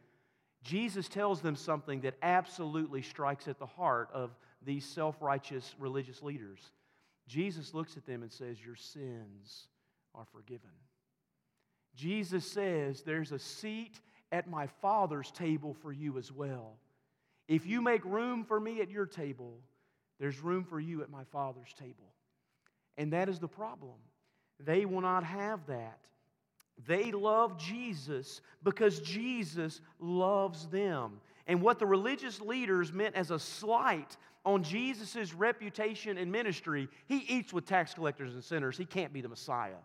Jesus 0.63 1.09
tells 1.09 1.41
them 1.41 1.57
something 1.57 2.01
that 2.03 2.17
absolutely 2.23 3.03
strikes 3.03 3.49
at 3.49 3.59
the 3.59 3.67
heart 3.67 4.09
of 4.13 4.37
these 4.65 4.85
self 4.85 5.21
righteous 5.21 5.75
religious 5.79 6.23
leaders. 6.23 6.61
Jesus 7.27 7.75
looks 7.75 7.97
at 7.97 8.07
them 8.07 8.23
and 8.23 8.33
says, 8.33 8.65
Your 8.65 8.77
sins 8.77 9.69
are 10.15 10.27
forgiven. 10.33 10.71
Jesus 11.95 12.45
says, 12.51 13.03
There's 13.03 13.33
a 13.33 13.39
seat 13.39 14.01
at 14.33 14.49
my 14.49 14.67
Father's 14.81 15.31
table 15.31 15.75
for 15.75 15.93
you 15.93 16.19
as 16.19 16.31
well. 16.33 16.77
If 17.47 17.67
you 17.67 17.81
make 17.81 18.05
room 18.05 18.45
for 18.45 18.61
me 18.61 18.81
at 18.81 18.91
your 18.91 19.07
table, 19.07 19.59
there's 20.21 20.41
room 20.41 20.65
for 20.65 20.79
you 20.79 21.03
at 21.03 21.11
my 21.11 21.25
Father's 21.25 21.73
table. 21.79 22.13
And 22.99 23.13
that 23.13 23.31
is 23.31 23.39
the 23.39 23.49
problem. 23.49 23.95
They 24.61 24.85
will 24.85 25.01
not 25.01 25.25
have 25.25 25.67
that. 25.69 26.01
They 26.87 27.13
love 27.13 27.59
Jesus 27.59 28.41
because 28.63 29.01
Jesus 29.01 29.81
loves 30.01 30.67
them. 30.67 31.21
And 31.47 31.63
what 31.63 31.79
the 31.79 31.87
religious 31.87 32.41
leaders 32.41 32.93
meant 32.93 33.15
as 33.15 33.31
a 33.31 33.39
slight 33.39 34.17
on 34.45 34.63
Jesus' 34.63 35.33
reputation 35.33 36.19
and 36.19 36.31
ministry, 36.31 36.89
he 37.07 37.19
eats 37.29 37.53
with 37.53 37.67
tax 37.67 37.95
collectors 37.95 38.35
and 38.35 38.45
sinners. 38.45 38.77
He 38.77 38.85
can't 38.85 39.13
be 39.13 39.21
the 39.21 39.29
Messiah. 39.29 39.81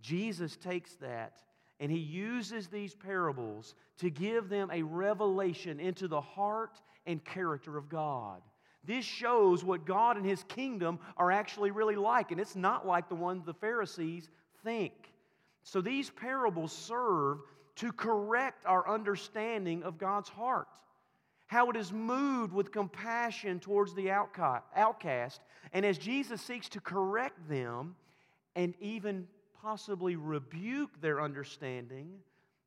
Jesus 0.00 0.56
takes 0.56 0.94
that 0.96 1.42
and 1.80 1.90
he 1.90 1.98
uses 1.98 2.68
these 2.68 2.94
parables 2.94 3.74
to 3.98 4.10
give 4.10 4.48
them 4.48 4.70
a 4.72 4.82
revelation 4.82 5.80
into 5.80 6.06
the 6.08 6.20
heart 6.20 6.80
and 7.06 7.24
character 7.24 7.76
of 7.76 7.88
God. 7.88 8.40
This 8.84 9.04
shows 9.04 9.62
what 9.62 9.86
God 9.86 10.16
and 10.16 10.26
his 10.26 10.42
kingdom 10.44 10.98
are 11.16 11.30
actually 11.30 11.70
really 11.70 11.94
like, 11.94 12.32
and 12.32 12.40
it's 12.40 12.56
not 12.56 12.86
like 12.86 13.08
the 13.08 13.14
one 13.14 13.42
the 13.46 13.54
Pharisees 13.54 14.28
think. 14.64 14.92
So 15.62 15.80
these 15.80 16.10
parables 16.10 16.72
serve 16.72 17.38
to 17.76 17.92
correct 17.92 18.66
our 18.66 18.88
understanding 18.88 19.82
of 19.84 19.98
God's 19.98 20.28
heart, 20.28 20.68
how 21.46 21.70
it 21.70 21.76
is 21.76 21.92
moved 21.92 22.52
with 22.52 22.72
compassion 22.72 23.60
towards 23.60 23.94
the 23.94 24.10
outcast. 24.10 25.40
And 25.72 25.86
as 25.86 25.96
Jesus 25.96 26.42
seeks 26.42 26.68
to 26.70 26.80
correct 26.80 27.48
them 27.48 27.94
and 28.56 28.74
even 28.80 29.28
possibly 29.62 30.16
rebuke 30.16 31.00
their 31.00 31.20
understanding, 31.20 32.10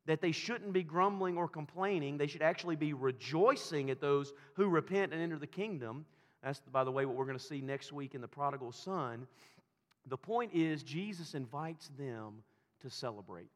that 0.06 0.22
they 0.22 0.32
shouldn't 0.32 0.74
be 0.74 0.84
grumbling 0.84 1.38
or 1.38 1.48
complaining. 1.48 2.18
They 2.18 2.28
should 2.28 2.42
actually 2.42 2.76
be 2.76 2.94
rejoicing 2.94 3.90
at 3.90 4.00
those 4.00 4.34
who 4.54 4.68
repent 4.68 5.14
and 5.14 5.22
enter 5.22 5.40
the 5.40 5.48
kingdom. 5.48 6.06
That's, 6.44 6.62
by 6.72 6.84
the 6.84 6.92
way, 6.92 7.06
what 7.06 7.16
we're 7.16 7.26
going 7.26 7.38
to 7.38 7.44
see 7.44 7.62
next 7.62 7.92
week 7.92 8.14
in 8.14 8.22
the 8.22 8.28
prodigal 8.28 8.72
son. 8.72 9.28
The 10.08 10.18
point 10.18 10.54
is, 10.54 10.84
Jesus 10.84 11.34
invites 11.34 11.90
them 11.98 12.44
to 12.82 12.90
celebrate. 12.90 13.50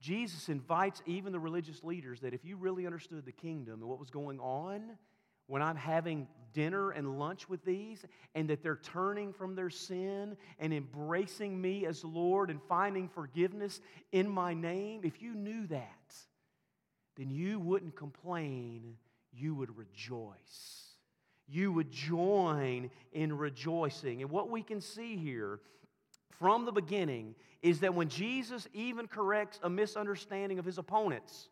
Jesus 0.00 0.48
invites 0.48 1.02
even 1.06 1.32
the 1.32 1.40
religious 1.40 1.82
leaders 1.82 2.20
that 2.20 2.32
if 2.32 2.44
you 2.44 2.56
really 2.56 2.86
understood 2.86 3.24
the 3.24 3.32
kingdom 3.32 3.80
and 3.80 3.88
what 3.88 3.98
was 3.98 4.10
going 4.10 4.38
on 4.38 4.82
when 5.48 5.60
I'm 5.60 5.76
having 5.76 6.28
dinner 6.52 6.90
and 6.90 7.18
lunch 7.18 7.48
with 7.48 7.64
these, 7.64 8.04
and 8.34 8.48
that 8.50 8.62
they're 8.62 8.76
turning 8.76 9.32
from 9.32 9.54
their 9.54 9.70
sin 9.70 10.36
and 10.58 10.72
embracing 10.72 11.60
me 11.60 11.86
as 11.86 12.04
Lord 12.04 12.50
and 12.50 12.60
finding 12.68 13.08
forgiveness 13.08 13.80
in 14.12 14.28
my 14.28 14.54
name, 14.54 15.02
if 15.04 15.22
you 15.22 15.34
knew 15.34 15.66
that, 15.68 16.14
then 17.16 17.30
you 17.30 17.58
wouldn't 17.58 17.96
complain, 17.96 18.96
you 19.32 19.54
would 19.54 19.76
rejoice. 19.76 20.94
You 21.48 21.72
would 21.72 21.90
join 21.90 22.90
in 23.12 23.36
rejoicing. 23.36 24.22
And 24.22 24.30
what 24.30 24.50
we 24.50 24.62
can 24.62 24.80
see 24.80 25.16
here 25.16 25.60
from 26.38 26.64
the 26.64 26.72
beginning 26.72 27.34
is 27.62 27.80
that 27.80 27.94
when 27.94 28.08
Jesus 28.08 28.68
even 28.72 29.08
corrects 29.08 29.58
a 29.62 29.70
misunderstanding 29.70 30.58
of 30.58 30.64
his 30.64 30.78
opponents, 30.78 31.48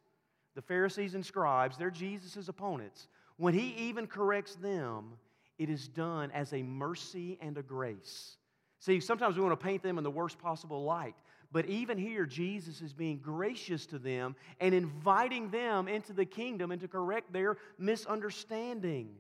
the 0.55 0.63
Pharisees 0.63 1.15
and 1.15 1.25
scribes, 1.25 1.77
they're 1.77 1.91
Jesus' 1.91 2.49
opponents, 2.49 3.09
when 3.37 3.55
he 3.55 3.75
even 3.89 4.07
corrects 4.07 4.55
them, 4.57 5.13
it 5.59 5.71
is 5.71 5.89
done 5.89 6.31
as 6.33 6.53
a 6.53 6.63
mercy 6.63 7.39
and 7.41 7.57
a 7.59 7.63
grace. 7.63 8.37
See, 8.81 9.01
sometimes 9.01 9.37
we 9.37 9.43
want 9.43 9.59
to 9.59 9.65
paint 9.65 9.83
them 9.83 9.99
in 9.99 10.05
the 10.05 10.11
worst 10.11 10.39
possible 10.39 10.85
light. 10.85 11.15
But 11.53 11.67
even 11.67 11.97
here, 11.97 12.27
Jesus 12.27 12.83
is 12.83 12.93
being 12.93 13.19
gracious 13.19 13.87
to 13.87 13.99
them 13.99 14.37
and 14.61 14.75
inviting 14.75 15.51
them 15.51 15.89
into 15.89 16.13
the 16.13 16.25
kingdom 16.25 16.73
and 16.73 16.81
to 16.81 16.89
correct 16.89 17.33
their 17.33 17.57
misunderstanding. 17.79 19.11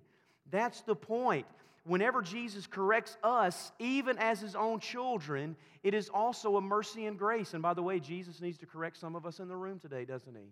That's 0.50 0.82
the 0.82 0.96
point. 0.96 1.46
Whenever 1.84 2.20
Jesus 2.20 2.66
corrects 2.66 3.16
us, 3.22 3.70
even 3.78 4.18
as 4.18 4.40
his 4.40 4.56
own 4.56 4.80
children, 4.80 5.56
it 5.84 5.94
is 5.94 6.08
also 6.08 6.56
a 6.56 6.60
mercy 6.60 7.06
and 7.06 7.16
grace. 7.16 7.54
And 7.54 7.62
by 7.62 7.74
the 7.74 7.82
way, 7.82 8.00
Jesus 8.00 8.40
needs 8.40 8.58
to 8.58 8.66
correct 8.66 8.96
some 8.98 9.14
of 9.14 9.24
us 9.24 9.38
in 9.38 9.48
the 9.48 9.56
room 9.56 9.78
today, 9.78 10.04
doesn't 10.04 10.34
he? 10.34 10.50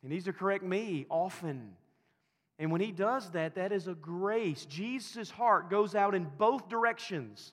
He 0.00 0.08
needs 0.08 0.24
to 0.24 0.32
correct 0.32 0.64
me 0.64 1.06
often. 1.10 1.76
And 2.58 2.72
when 2.72 2.80
he 2.80 2.90
does 2.90 3.30
that, 3.30 3.54
that 3.54 3.72
is 3.72 3.86
a 3.86 3.94
grace. 3.94 4.64
Jesus' 4.64 5.30
heart 5.30 5.70
goes 5.70 5.94
out 5.94 6.14
in 6.14 6.26
both 6.38 6.68
directions. 6.68 7.52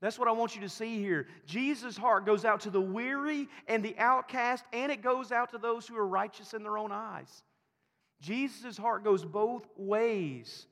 That's 0.00 0.18
what 0.18 0.28
I 0.28 0.32
want 0.32 0.54
you 0.54 0.60
to 0.62 0.68
see 0.68 0.98
here. 0.98 1.26
Jesus' 1.46 1.96
heart 1.96 2.26
goes 2.26 2.44
out 2.44 2.60
to 2.60 2.70
the 2.70 2.80
weary 2.80 3.48
and 3.66 3.82
the 3.82 3.96
outcast, 3.98 4.64
and 4.72 4.92
it 4.92 5.02
goes 5.02 5.32
out 5.32 5.50
to 5.50 5.58
those 5.58 5.86
who 5.86 5.96
are 5.96 6.06
righteous 6.06 6.54
in 6.54 6.62
their 6.62 6.78
own 6.78 6.92
eyes. 6.92 7.42
Jesus' 8.20 8.76
heart 8.76 9.04
goes 9.04 9.24
both 9.24 9.66
ways. 9.76 10.66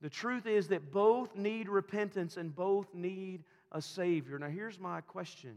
The 0.00 0.10
truth 0.10 0.46
is 0.46 0.68
that 0.68 0.92
both 0.92 1.34
need 1.36 1.68
repentance 1.68 2.36
and 2.36 2.54
both 2.54 2.94
need 2.94 3.44
a 3.72 3.82
Savior. 3.82 4.38
Now, 4.38 4.48
here's 4.48 4.78
my 4.78 5.00
question. 5.00 5.56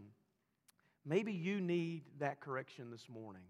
Maybe 1.05 1.31
you 1.31 1.61
need 1.61 2.03
that 2.19 2.39
correction 2.39 2.91
this 2.91 3.07
morning. 3.09 3.43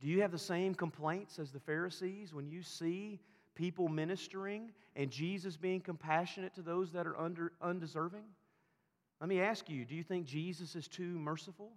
Do 0.00 0.06
you 0.06 0.22
have 0.22 0.30
the 0.30 0.38
same 0.38 0.74
complaints 0.74 1.38
as 1.38 1.50
the 1.50 1.60
Pharisees 1.60 2.32
when 2.32 2.48
you 2.48 2.62
see 2.62 3.20
people 3.54 3.88
ministering 3.88 4.70
and 4.94 5.10
Jesus 5.10 5.56
being 5.56 5.80
compassionate 5.80 6.54
to 6.54 6.62
those 6.62 6.92
that 6.92 7.06
are 7.06 7.18
under, 7.18 7.52
undeserving? 7.60 8.24
Let 9.20 9.28
me 9.28 9.40
ask 9.40 9.68
you 9.68 9.84
do 9.84 9.94
you 9.94 10.04
think 10.04 10.26
Jesus 10.26 10.76
is 10.76 10.86
too 10.86 11.18
merciful? 11.18 11.72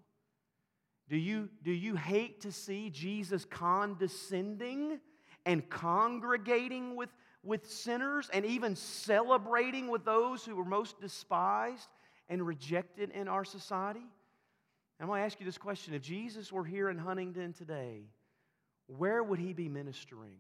Do 1.10 1.18
you, 1.18 1.50
do 1.64 1.72
you 1.72 1.96
hate 1.96 2.42
to 2.42 2.52
see 2.52 2.90
Jesus 2.90 3.44
condescending 3.44 5.00
and 5.46 5.68
congregating 5.70 6.96
with, 6.96 7.10
with 7.44 7.70
sinners 7.70 8.30
and 8.32 8.46
even 8.46 8.76
celebrating 8.76 9.90
with 9.90 10.06
those 10.06 10.46
who 10.46 10.58
are 10.60 10.66
most 10.66 11.02
despised 11.02 11.90
and 12.30 12.46
rejected 12.46 13.10
in 13.10 13.28
our 13.28 13.44
society? 13.44 14.06
I'm 15.02 15.08
going 15.08 15.20
to 15.20 15.26
ask 15.26 15.40
you 15.40 15.48
this 15.48 15.58
question. 15.58 15.96
If 15.96 16.04
Jesus 16.04 16.52
were 16.52 16.64
here 16.64 16.88
in 16.88 16.98
Huntington 17.00 17.54
today, 17.54 18.04
where 18.86 19.24
would 19.24 19.40
he 19.40 19.52
be 19.52 19.68
ministering? 19.68 20.38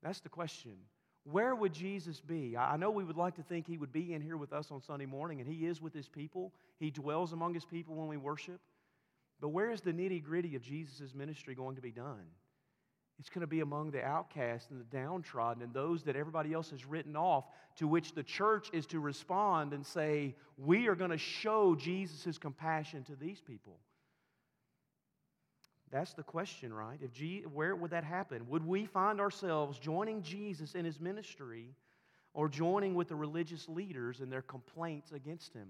That's 0.00 0.20
the 0.20 0.28
question. 0.28 0.76
where 1.24 1.54
would 1.54 1.72
Jesus 1.72 2.20
be? 2.20 2.56
I 2.56 2.76
know 2.76 2.90
we 2.90 3.02
would 3.02 3.16
like 3.16 3.34
to 3.36 3.42
think 3.42 3.66
he 3.66 3.78
would 3.78 3.92
be 3.92 4.12
in 4.12 4.20
here 4.20 4.36
with 4.36 4.52
us 4.52 4.70
on 4.70 4.80
Sunday 4.80 5.06
morning, 5.06 5.40
and 5.40 5.48
he 5.48 5.66
is 5.66 5.80
with 5.80 5.94
his 5.94 6.06
people. 6.06 6.52
He 6.78 6.90
dwells 6.90 7.32
among 7.32 7.54
his 7.54 7.64
people 7.64 7.96
when 7.96 8.08
we 8.08 8.16
worship. 8.16 8.60
But 9.40 9.48
where 9.48 9.70
is 9.70 9.80
the 9.80 9.92
nitty 9.92 10.22
gritty 10.22 10.54
of 10.54 10.62
Jesus' 10.62 11.14
ministry 11.14 11.54
going 11.54 11.76
to 11.76 11.82
be 11.82 11.90
done? 11.90 12.26
It's 13.20 13.30
going 13.30 13.42
to 13.42 13.46
be 13.46 13.60
among 13.60 13.92
the 13.92 14.02
outcasts 14.02 14.70
and 14.70 14.80
the 14.80 14.96
downtrodden 14.96 15.62
and 15.62 15.72
those 15.72 16.02
that 16.04 16.16
everybody 16.16 16.52
else 16.52 16.70
has 16.70 16.84
written 16.84 17.16
off, 17.16 17.44
to 17.76 17.86
which 17.86 18.12
the 18.12 18.22
church 18.22 18.68
is 18.72 18.86
to 18.86 19.00
respond 19.00 19.72
and 19.72 19.86
say, 19.86 20.34
We 20.56 20.88
are 20.88 20.96
going 20.96 21.10
to 21.10 21.18
show 21.18 21.76
Jesus' 21.76 22.38
compassion 22.38 23.04
to 23.04 23.14
these 23.14 23.40
people. 23.40 23.78
That's 25.92 26.14
the 26.14 26.24
question, 26.24 26.72
right? 26.72 26.98
If 27.00 27.12
G, 27.12 27.44
where 27.52 27.76
would 27.76 27.92
that 27.92 28.02
happen? 28.02 28.48
Would 28.48 28.66
we 28.66 28.84
find 28.84 29.20
ourselves 29.20 29.78
joining 29.78 30.22
Jesus 30.22 30.74
in 30.74 30.84
his 30.84 30.98
ministry 30.98 31.68
or 32.32 32.48
joining 32.48 32.96
with 32.96 33.08
the 33.08 33.14
religious 33.14 33.68
leaders 33.68 34.20
in 34.20 34.28
their 34.28 34.42
complaints 34.42 35.12
against 35.12 35.54
him? 35.54 35.68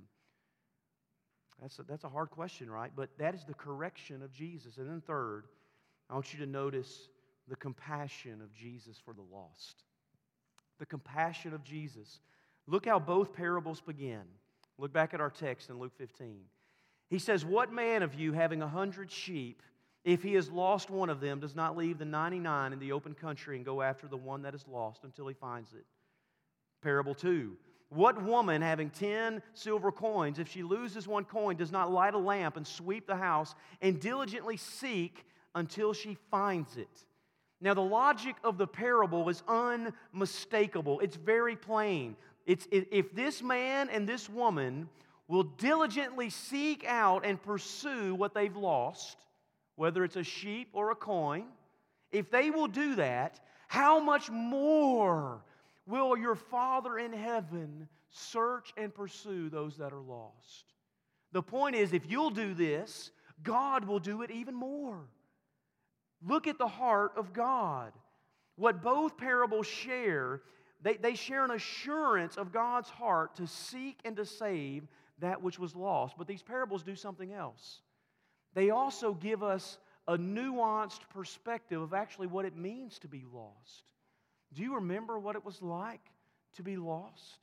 That's 1.60 1.78
a, 1.78 1.82
that's 1.82 2.04
a 2.04 2.08
hard 2.08 2.30
question, 2.30 2.70
right? 2.70 2.90
But 2.96 3.10
that 3.18 3.34
is 3.34 3.44
the 3.44 3.52
correction 3.52 4.22
of 4.22 4.32
Jesus. 4.32 4.78
And 4.78 4.88
then, 4.88 5.02
third, 5.02 5.44
I 6.08 6.14
want 6.14 6.32
you 6.32 6.38
to 6.40 6.50
notice 6.50 7.08
the 7.48 7.56
compassion 7.56 8.40
of 8.40 8.52
Jesus 8.52 8.98
for 9.04 9.14
the 9.14 9.22
lost. 9.22 9.84
The 10.78 10.86
compassion 10.86 11.54
of 11.54 11.62
Jesus. 11.62 12.20
Look 12.66 12.86
how 12.86 12.98
both 12.98 13.32
parables 13.32 13.80
begin. 13.80 14.22
Look 14.78 14.92
back 14.92 15.14
at 15.14 15.20
our 15.20 15.30
text 15.30 15.70
in 15.70 15.78
Luke 15.78 15.92
15. 15.96 16.40
He 17.08 17.18
says, 17.18 17.44
What 17.44 17.72
man 17.72 18.02
of 18.02 18.14
you 18.14 18.32
having 18.32 18.62
a 18.62 18.68
hundred 18.68 19.10
sheep, 19.10 19.62
if 20.04 20.22
he 20.22 20.34
has 20.34 20.50
lost 20.50 20.90
one 20.90 21.10
of 21.10 21.20
them, 21.20 21.40
does 21.40 21.54
not 21.54 21.76
leave 21.76 21.98
the 21.98 22.04
99 22.04 22.72
in 22.72 22.78
the 22.78 22.92
open 22.92 23.14
country 23.14 23.56
and 23.56 23.64
go 23.64 23.82
after 23.82 24.08
the 24.08 24.16
one 24.16 24.42
that 24.42 24.54
is 24.54 24.66
lost 24.66 25.04
until 25.04 25.28
he 25.28 25.34
finds 25.34 25.72
it? 25.74 25.84
Parable 26.82 27.14
2. 27.14 27.56
What 27.90 28.20
woman 28.22 28.60
having 28.60 28.90
10 28.90 29.42
silver 29.52 29.92
coins, 29.92 30.38
if 30.38 30.48
she 30.48 30.62
loses 30.62 31.06
one 31.06 31.24
coin, 31.24 31.56
does 31.56 31.70
not 31.70 31.92
light 31.92 32.14
a 32.14 32.18
lamp 32.18 32.56
and 32.56 32.66
sweep 32.66 33.06
the 33.06 33.16
house 33.16 33.54
and 33.80 34.00
diligently 34.00 34.56
seek 34.56 35.24
until 35.54 35.92
she 35.92 36.16
finds 36.30 36.76
it? 36.76 37.04
Now, 37.64 37.72
the 37.72 37.80
logic 37.80 38.36
of 38.44 38.58
the 38.58 38.66
parable 38.66 39.26
is 39.30 39.42
unmistakable. 39.48 41.00
It's 41.00 41.16
very 41.16 41.56
plain. 41.56 42.14
It's, 42.44 42.68
if 42.70 43.14
this 43.14 43.42
man 43.42 43.88
and 43.88 44.06
this 44.06 44.28
woman 44.28 44.86
will 45.28 45.44
diligently 45.44 46.28
seek 46.28 46.84
out 46.86 47.24
and 47.24 47.42
pursue 47.42 48.14
what 48.16 48.34
they've 48.34 48.54
lost, 48.54 49.16
whether 49.76 50.04
it's 50.04 50.16
a 50.16 50.22
sheep 50.22 50.68
or 50.74 50.90
a 50.90 50.94
coin, 50.94 51.46
if 52.12 52.30
they 52.30 52.50
will 52.50 52.68
do 52.68 52.96
that, 52.96 53.40
how 53.68 53.98
much 53.98 54.28
more 54.30 55.42
will 55.86 56.18
your 56.18 56.34
Father 56.34 56.98
in 56.98 57.14
heaven 57.14 57.88
search 58.10 58.74
and 58.76 58.94
pursue 58.94 59.48
those 59.48 59.78
that 59.78 59.94
are 59.94 60.02
lost? 60.02 60.74
The 61.32 61.42
point 61.42 61.76
is, 61.76 61.94
if 61.94 62.10
you'll 62.10 62.28
do 62.28 62.52
this, 62.52 63.10
God 63.42 63.86
will 63.86 64.00
do 64.00 64.20
it 64.20 64.30
even 64.30 64.54
more. 64.54 64.98
Look 66.26 66.46
at 66.46 66.58
the 66.58 66.68
heart 66.68 67.12
of 67.16 67.32
God. 67.32 67.92
What 68.56 68.82
both 68.82 69.16
parables 69.16 69.66
share, 69.66 70.40
they, 70.80 70.96
they 70.96 71.14
share 71.14 71.44
an 71.44 71.50
assurance 71.50 72.36
of 72.36 72.52
God's 72.52 72.88
heart 72.88 73.36
to 73.36 73.46
seek 73.46 73.98
and 74.04 74.16
to 74.16 74.24
save 74.24 74.86
that 75.18 75.42
which 75.42 75.58
was 75.58 75.76
lost. 75.76 76.16
But 76.16 76.26
these 76.26 76.42
parables 76.42 76.82
do 76.82 76.94
something 76.94 77.32
else. 77.32 77.82
They 78.54 78.70
also 78.70 79.14
give 79.14 79.42
us 79.42 79.78
a 80.06 80.16
nuanced 80.16 81.00
perspective 81.12 81.80
of 81.80 81.92
actually 81.92 82.28
what 82.28 82.44
it 82.44 82.56
means 82.56 82.98
to 83.00 83.08
be 83.08 83.24
lost. 83.32 83.92
Do 84.52 84.62
you 84.62 84.76
remember 84.76 85.18
what 85.18 85.36
it 85.36 85.44
was 85.44 85.60
like 85.60 86.12
to 86.56 86.62
be 86.62 86.76
lost? 86.76 87.38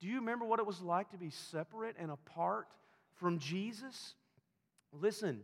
Do 0.00 0.06
you 0.06 0.16
remember 0.16 0.44
what 0.44 0.58
it 0.58 0.66
was 0.66 0.82
like 0.82 1.10
to 1.12 1.16
be 1.16 1.30
separate 1.30 1.96
and 1.98 2.10
apart 2.10 2.66
from 3.14 3.38
Jesus? 3.38 4.14
Listen, 4.92 5.40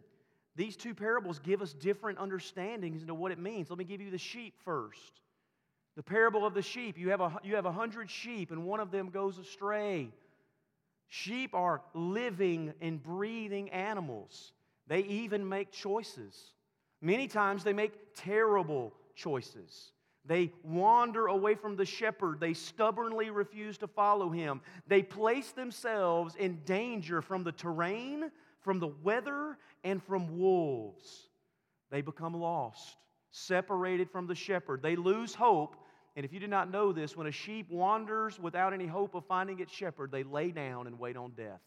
these 0.57 0.77
two 0.77 0.95
parables 0.95 1.39
give 1.39 1.63
us 1.63 1.73
different 1.73 2.19
understandings 2.19 3.03
into 3.03 3.15
what 3.15 3.33
it 3.33 3.39
means. 3.39 3.71
Let 3.71 3.79
me 3.79 3.85
give 3.85 4.01
you 4.01 4.11
the 4.11 4.19
sheep 4.19 4.55
first. 4.65 5.21
The 5.97 6.03
parable 6.03 6.47
of 6.47 6.55
the 6.55 6.63
sheep. 6.63 6.99
You 6.99 7.11
have 7.11 7.21
a, 7.21 7.39
you 7.43 7.57
have 7.57 7.67
a 7.67 7.73
hundred 7.73 8.11
sheep, 8.11 8.51
and 8.51 8.65
one 8.65 8.81
of 8.81 8.91
them 8.91 9.11
goes 9.11 9.39
astray. 9.39 10.11
Sheep 11.09 11.55
are 11.55 11.83
living 11.95 12.73
and 12.81 13.03
breathing 13.03 13.71
animals. 13.71 14.53
They 14.87 15.01
even 15.01 15.49
make 15.49 15.73
choices. 15.73 16.53
Many 17.01 17.29
times 17.29 17.65
they 17.65 17.73
make 17.73 17.93
terrible 18.15 18.93
choices. 19.15 19.93
They 20.25 20.53
wander 20.63 21.27
away 21.27 21.55
from 21.55 21.77
the 21.77 21.85
shepherd. 21.85 22.41
They 22.41 22.55
stubbornly 22.55 23.31
refuse 23.31 23.79
to 23.79 23.89
follow 23.89 24.31
him. 24.31 24.61
They 24.87 25.03
place 25.03 25.53
themselves 25.53 26.35
in 26.37 26.61
danger 26.65 27.23
from 27.23 27.43
the 27.43 27.53
terrain, 27.53 28.31
from 28.61 28.79
the 28.79 28.89
weather, 29.03 29.57
and 29.85 30.03
from 30.03 30.39
wolves. 30.39 31.29
They 31.91 32.03
become 32.03 32.35
lost, 32.35 32.97
separated 33.31 34.11
from 34.11 34.27
the 34.27 34.35
shepherd. 34.35 34.83
They 34.83 34.97
lose 34.97 35.35
hope. 35.35 35.77
And 36.17 36.25
if 36.25 36.33
you 36.33 36.41
did 36.41 36.51
not 36.51 36.71
know 36.71 36.93
this, 36.93 37.17
when 37.17 37.27
a 37.27 37.33
sheep 37.33 37.71
wanders 37.71 38.39
without 38.39 38.73
any 38.73 38.87
hope 38.87 39.15
of 39.15 39.25
finding 39.27 39.61
its 39.61 39.73
shepherd, 39.73 40.11
they 40.11 40.23
lay 40.23 40.51
down 40.51 40.87
and 40.87 40.99
wait 40.99 41.17
on 41.17 41.31
death. 41.31 41.61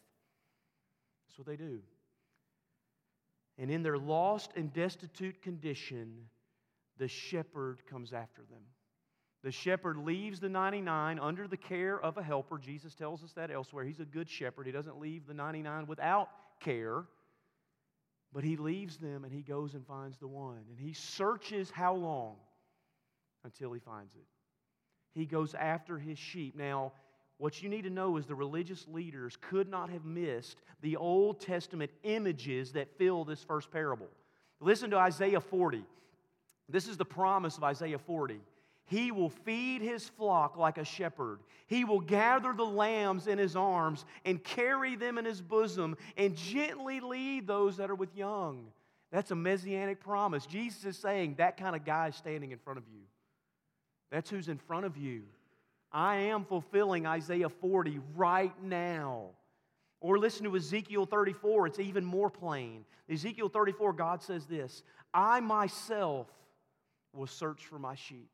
That's 1.26 1.38
what 1.38 1.46
they 1.46 1.56
do. 1.56 1.80
And 3.58 3.70
in 3.70 3.82
their 3.82 3.98
lost 3.98 4.52
and 4.56 4.72
destitute 4.72 5.42
condition, 5.42 6.26
the 6.98 7.08
shepherd 7.08 7.86
comes 7.88 8.12
after 8.12 8.42
them. 8.50 8.62
The 9.42 9.52
shepherd 9.52 9.98
leaves 9.98 10.40
the 10.40 10.48
99 10.48 11.18
under 11.18 11.46
the 11.46 11.56
care 11.56 12.00
of 12.00 12.16
a 12.16 12.22
helper. 12.22 12.58
Jesus 12.58 12.94
tells 12.94 13.22
us 13.22 13.32
that 13.32 13.50
elsewhere. 13.50 13.84
He's 13.84 14.00
a 14.00 14.06
good 14.06 14.28
shepherd. 14.28 14.66
He 14.66 14.72
doesn't 14.72 14.98
leave 14.98 15.26
the 15.26 15.34
99 15.34 15.86
without 15.86 16.28
care. 16.60 17.04
But 18.32 18.44
he 18.44 18.56
leaves 18.56 18.96
them 18.96 19.24
and 19.24 19.32
he 19.32 19.42
goes 19.42 19.74
and 19.74 19.86
finds 19.86 20.18
the 20.18 20.26
one. 20.26 20.64
And 20.70 20.78
he 20.78 20.92
searches 20.92 21.70
how 21.70 21.94
long? 21.94 22.36
Until 23.44 23.72
he 23.72 23.80
finds 23.80 24.14
it. 24.14 24.24
He 25.12 25.26
goes 25.26 25.54
after 25.54 25.98
his 25.98 26.18
sheep. 26.18 26.56
Now, 26.56 26.92
what 27.38 27.62
you 27.62 27.68
need 27.68 27.82
to 27.82 27.90
know 27.90 28.16
is 28.16 28.26
the 28.26 28.34
religious 28.34 28.86
leaders 28.88 29.36
could 29.40 29.68
not 29.68 29.90
have 29.90 30.04
missed 30.04 30.62
the 30.80 30.96
Old 30.96 31.40
Testament 31.40 31.90
images 32.02 32.72
that 32.72 32.96
fill 32.98 33.24
this 33.24 33.42
first 33.42 33.70
parable. 33.70 34.08
Listen 34.60 34.90
to 34.90 34.96
Isaiah 34.96 35.40
40. 35.40 35.84
This 36.68 36.88
is 36.88 36.96
the 36.96 37.04
promise 37.04 37.56
of 37.56 37.64
Isaiah 37.64 37.98
40. 37.98 38.40
He 38.86 39.10
will 39.12 39.30
feed 39.30 39.80
his 39.80 40.08
flock 40.08 40.56
like 40.56 40.76
a 40.76 40.84
shepherd. 40.84 41.40
He 41.66 41.84
will 41.84 42.00
gather 42.00 42.52
the 42.52 42.64
lambs 42.64 43.26
in 43.26 43.38
his 43.38 43.56
arms 43.56 44.04
and 44.24 44.44
carry 44.44 44.94
them 44.94 45.16
in 45.16 45.24
his 45.24 45.40
bosom 45.40 45.96
and 46.16 46.36
gently 46.36 47.00
lead 47.00 47.46
those 47.46 47.78
that 47.78 47.90
are 47.90 47.94
with 47.94 48.14
young. 48.14 48.66
That's 49.10 49.30
a 49.30 49.36
messianic 49.36 50.00
promise. 50.00 50.44
Jesus 50.44 50.84
is 50.84 50.98
saying 50.98 51.36
that 51.38 51.56
kind 51.56 51.74
of 51.74 51.84
guy 51.84 52.08
is 52.08 52.16
standing 52.16 52.52
in 52.52 52.58
front 52.58 52.78
of 52.78 52.84
you. 52.92 53.00
That's 54.10 54.28
who's 54.28 54.48
in 54.48 54.58
front 54.58 54.84
of 54.84 54.96
you. 54.96 55.22
I 55.90 56.16
am 56.16 56.44
fulfilling 56.44 57.06
Isaiah 57.06 57.48
40 57.48 58.00
right 58.16 58.52
now. 58.62 59.28
Or 60.00 60.18
listen 60.18 60.44
to 60.44 60.56
Ezekiel 60.56 61.06
34, 61.06 61.68
it's 61.68 61.78
even 61.78 62.04
more 62.04 62.28
plain. 62.28 62.84
Ezekiel 63.08 63.48
34, 63.48 63.92
God 63.94 64.22
says 64.22 64.44
this 64.44 64.82
I 65.14 65.40
myself 65.40 66.26
will 67.14 67.26
search 67.26 67.64
for 67.64 67.78
my 67.78 67.94
sheep. 67.94 68.33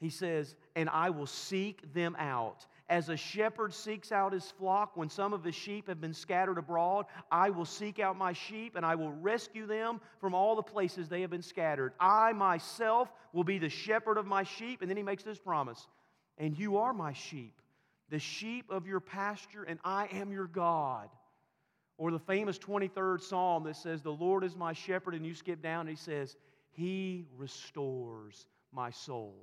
He 0.00 0.10
says, 0.10 0.54
And 0.76 0.88
I 0.88 1.10
will 1.10 1.26
seek 1.26 1.92
them 1.92 2.16
out. 2.18 2.66
As 2.88 3.10
a 3.10 3.16
shepherd 3.16 3.74
seeks 3.74 4.12
out 4.12 4.32
his 4.32 4.50
flock 4.52 4.96
when 4.96 5.10
some 5.10 5.34
of 5.34 5.44
his 5.44 5.54
sheep 5.54 5.88
have 5.88 6.00
been 6.00 6.14
scattered 6.14 6.56
abroad, 6.56 7.04
I 7.30 7.50
will 7.50 7.66
seek 7.66 7.98
out 7.98 8.16
my 8.16 8.32
sheep 8.32 8.76
and 8.76 8.86
I 8.86 8.94
will 8.94 9.12
rescue 9.12 9.66
them 9.66 10.00
from 10.20 10.34
all 10.34 10.56
the 10.56 10.62
places 10.62 11.08
they 11.08 11.20
have 11.20 11.30
been 11.30 11.42
scattered. 11.42 11.92
I 12.00 12.32
myself 12.32 13.12
will 13.32 13.44
be 13.44 13.58
the 13.58 13.68
shepherd 13.68 14.16
of 14.16 14.26
my 14.26 14.44
sheep. 14.44 14.80
And 14.80 14.88
then 14.88 14.96
he 14.96 15.02
makes 15.02 15.22
this 15.22 15.38
promise 15.38 15.86
And 16.38 16.58
you 16.58 16.78
are 16.78 16.94
my 16.94 17.12
sheep, 17.12 17.60
the 18.08 18.18
sheep 18.18 18.70
of 18.70 18.86
your 18.86 19.00
pasture, 19.00 19.64
and 19.64 19.78
I 19.84 20.06
am 20.12 20.32
your 20.32 20.46
God. 20.46 21.10
Or 21.98 22.12
the 22.12 22.20
famous 22.20 22.58
23rd 22.58 23.20
Psalm 23.20 23.64
that 23.64 23.74
says, 23.74 24.02
The 24.02 24.10
Lord 24.10 24.44
is 24.44 24.54
my 24.54 24.72
shepherd, 24.72 25.16
and 25.16 25.26
you 25.26 25.34
skip 25.34 25.60
down 25.60 25.80
and 25.80 25.90
he 25.90 25.96
says, 25.96 26.36
He 26.70 27.26
restores 27.36 28.46
my 28.72 28.90
soul. 28.90 29.34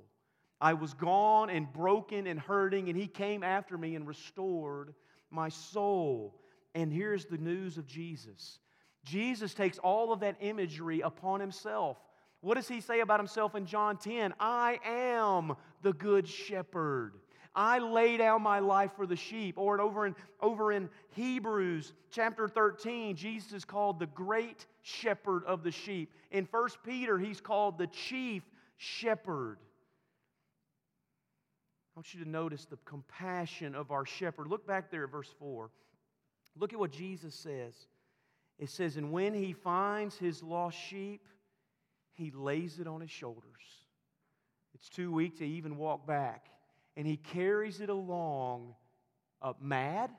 I 0.60 0.74
was 0.74 0.94
gone 0.94 1.50
and 1.50 1.70
broken 1.72 2.26
and 2.26 2.40
hurting, 2.40 2.88
and 2.88 2.96
He 2.96 3.06
came 3.06 3.42
after 3.42 3.76
me 3.76 3.94
and 3.94 4.06
restored 4.06 4.94
my 5.30 5.48
soul. 5.48 6.40
And 6.74 6.92
here's 6.92 7.26
the 7.26 7.38
news 7.38 7.78
of 7.78 7.86
Jesus 7.86 8.58
Jesus 9.04 9.54
takes 9.54 9.78
all 9.78 10.12
of 10.12 10.20
that 10.20 10.36
imagery 10.40 11.00
upon 11.00 11.40
Himself. 11.40 11.98
What 12.40 12.54
does 12.54 12.68
He 12.68 12.80
say 12.80 13.00
about 13.00 13.20
Himself 13.20 13.54
in 13.54 13.66
John 13.66 13.96
10? 13.96 14.34
I 14.40 14.78
am 14.84 15.56
the 15.82 15.92
good 15.92 16.28
shepherd. 16.28 17.14
I 17.56 17.78
lay 17.78 18.18
down 18.18 18.42
my 18.42 18.58
life 18.58 18.90
for 18.96 19.06
the 19.06 19.16
sheep. 19.16 19.56
Or 19.56 19.80
over 19.80 20.06
in, 20.06 20.14
over 20.42 20.72
in 20.72 20.90
Hebrews 21.12 21.94
chapter 22.10 22.46
13, 22.46 23.16
Jesus 23.16 23.52
is 23.54 23.64
called 23.64 23.98
the 23.98 24.06
great 24.06 24.66
shepherd 24.82 25.42
of 25.44 25.62
the 25.62 25.70
sheep. 25.70 26.12
In 26.30 26.46
1 26.50 26.68
Peter, 26.84 27.18
he's 27.18 27.40
called 27.40 27.78
the 27.78 27.86
chief 27.86 28.42
shepherd. 28.76 29.56
Want 31.96 32.12
you 32.12 32.22
to 32.22 32.28
notice 32.28 32.66
the 32.66 32.76
compassion 32.84 33.74
of 33.74 33.90
our 33.90 34.04
shepherd. 34.04 34.48
Look 34.48 34.66
back 34.66 34.90
there 34.90 35.04
at 35.04 35.10
verse 35.10 35.32
4. 35.38 35.70
Look 36.58 36.74
at 36.74 36.78
what 36.78 36.92
Jesus 36.92 37.34
says. 37.34 37.72
It 38.58 38.68
says, 38.68 38.96
And 38.96 39.12
when 39.12 39.32
he 39.32 39.54
finds 39.54 40.16
his 40.16 40.42
lost 40.42 40.76
sheep, 40.76 41.26
he 42.12 42.30
lays 42.30 42.78
it 42.78 42.86
on 42.86 43.00
his 43.00 43.10
shoulders. 43.10 43.44
It's 44.74 44.90
too 44.90 45.10
weak 45.10 45.38
to 45.38 45.46
even 45.46 45.78
walk 45.78 46.06
back. 46.06 46.46
And 46.98 47.06
he 47.06 47.16
carries 47.16 47.80
it 47.80 47.88
along, 47.88 48.74
uh, 49.40 49.54
mad, 49.58 50.10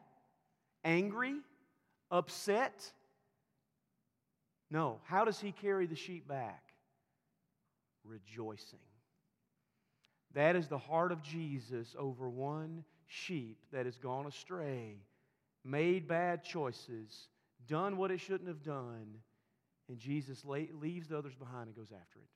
angry, 0.83 1.35
upset. 2.09 2.91
No. 4.71 4.99
How 5.03 5.25
does 5.25 5.39
he 5.39 5.51
carry 5.51 5.85
the 5.85 5.95
sheep 5.95 6.27
back? 6.27 6.63
Rejoicing. 8.03 8.79
That 10.33 10.55
is 10.55 10.67
the 10.67 10.77
heart 10.77 11.11
of 11.11 11.21
Jesus 11.21 11.95
over 11.97 12.29
one 12.29 12.83
sheep 13.07 13.57
that 13.71 13.85
has 13.85 13.97
gone 13.97 14.27
astray, 14.27 14.97
made 15.63 16.07
bad 16.07 16.43
choices, 16.43 17.29
done 17.67 17.97
what 17.97 18.11
it 18.11 18.19
shouldn't 18.19 18.49
have 18.49 18.63
done, 18.63 19.07
and 19.89 19.97
Jesus 19.97 20.43
leaves 20.45 21.07
the 21.07 21.17
others 21.17 21.35
behind 21.35 21.67
and 21.67 21.75
goes 21.75 21.91
after 21.91 22.19
it. 22.19 22.29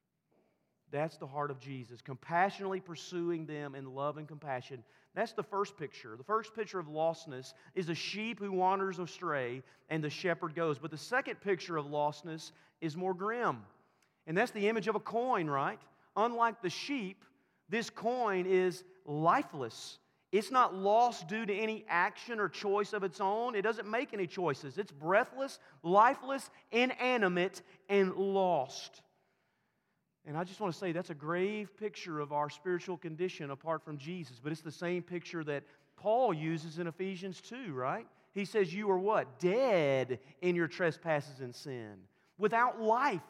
That's 0.91 1.17
the 1.17 1.27
heart 1.27 1.51
of 1.51 1.59
Jesus, 1.59 2.01
compassionately 2.01 2.81
pursuing 2.81 3.45
them 3.45 3.75
in 3.75 3.93
love 3.93 4.17
and 4.17 4.27
compassion. 4.27 4.83
That's 5.15 5.31
the 5.31 5.43
first 5.43 5.77
picture. 5.77 6.15
The 6.17 6.23
first 6.23 6.53
picture 6.53 6.79
of 6.79 6.87
lostness 6.87 7.53
is 7.75 7.89
a 7.89 7.95
sheep 7.95 8.39
who 8.39 8.51
wanders 8.51 8.99
astray 8.99 9.63
and 9.89 10.03
the 10.03 10.09
shepherd 10.09 10.53
goes. 10.53 10.77
But 10.79 10.91
the 10.91 10.97
second 10.97 11.39
picture 11.41 11.77
of 11.77 11.85
lostness 11.85 12.51
is 12.81 12.97
more 12.97 13.13
grim. 13.13 13.59
And 14.27 14.37
that's 14.37 14.51
the 14.51 14.67
image 14.67 14.89
of 14.89 14.95
a 14.95 14.99
coin, 14.99 15.47
right? 15.47 15.79
Unlike 16.17 16.61
the 16.61 16.69
sheep, 16.69 17.23
this 17.71 17.89
coin 17.89 18.45
is 18.45 18.83
lifeless. 19.05 19.97
It's 20.31 20.51
not 20.51 20.75
lost 20.75 21.27
due 21.27 21.45
to 21.45 21.53
any 21.53 21.85
action 21.89 22.39
or 22.39 22.47
choice 22.47 22.93
of 22.93 23.03
its 23.03 23.19
own. 23.19 23.55
It 23.55 23.63
doesn't 23.63 23.89
make 23.89 24.13
any 24.13 24.27
choices. 24.27 24.77
It's 24.77 24.91
breathless, 24.91 25.57
lifeless, 25.81 26.49
inanimate, 26.71 27.61
and 27.89 28.13
lost. 28.15 29.01
And 30.25 30.37
I 30.37 30.43
just 30.43 30.59
want 30.59 30.73
to 30.73 30.79
say 30.79 30.91
that's 30.91 31.09
a 31.09 31.15
grave 31.15 31.75
picture 31.77 32.19
of 32.19 32.31
our 32.31 32.49
spiritual 32.49 32.97
condition 32.97 33.51
apart 33.51 33.83
from 33.83 33.97
Jesus, 33.97 34.39
but 34.41 34.51
it's 34.51 34.61
the 34.61 34.71
same 34.71 35.01
picture 35.01 35.43
that 35.45 35.63
Paul 35.95 36.33
uses 36.33 36.77
in 36.77 36.87
Ephesians 36.87 37.41
2, 37.41 37.73
right? 37.73 38.05
He 38.33 38.45
says, 38.45 38.73
You 38.73 38.89
are 38.91 38.99
what? 38.99 39.39
Dead 39.39 40.19
in 40.41 40.55
your 40.55 40.67
trespasses 40.67 41.39
and 41.39 41.55
sin, 41.55 41.95
without 42.37 42.81
life, 42.81 43.21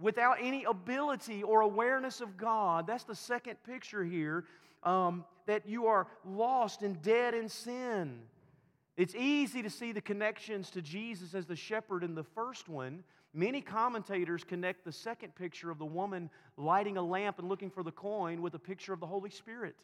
without 0.00 0.38
any 0.40 0.64
ability 0.64 1.42
or 1.42 1.60
awareness 1.60 2.20
of 2.20 2.36
God. 2.36 2.86
That's 2.86 3.04
the 3.04 3.14
second 3.14 3.62
picture 3.64 4.04
here 4.04 4.44
um, 4.82 5.24
that 5.46 5.66
you 5.66 5.86
are 5.86 6.06
lost 6.24 6.82
and 6.82 7.00
dead 7.02 7.34
in 7.34 7.48
sin. 7.48 8.20
It's 8.96 9.14
easy 9.14 9.62
to 9.62 9.70
see 9.70 9.92
the 9.92 10.00
connections 10.00 10.70
to 10.70 10.82
Jesus 10.82 11.34
as 11.34 11.46
the 11.46 11.56
shepherd 11.56 12.02
in 12.02 12.14
the 12.14 12.24
first 12.24 12.68
one. 12.68 13.02
Many 13.32 13.60
commentators 13.60 14.42
connect 14.42 14.84
the 14.84 14.92
second 14.92 15.34
picture 15.36 15.70
of 15.70 15.78
the 15.78 15.86
woman 15.86 16.30
lighting 16.56 16.96
a 16.96 17.02
lamp 17.02 17.38
and 17.38 17.48
looking 17.48 17.70
for 17.70 17.82
the 17.82 17.92
coin 17.92 18.42
with 18.42 18.54
a 18.54 18.58
picture 18.58 18.92
of 18.92 19.00
the 19.00 19.06
Holy 19.06 19.30
Spirit. 19.30 19.76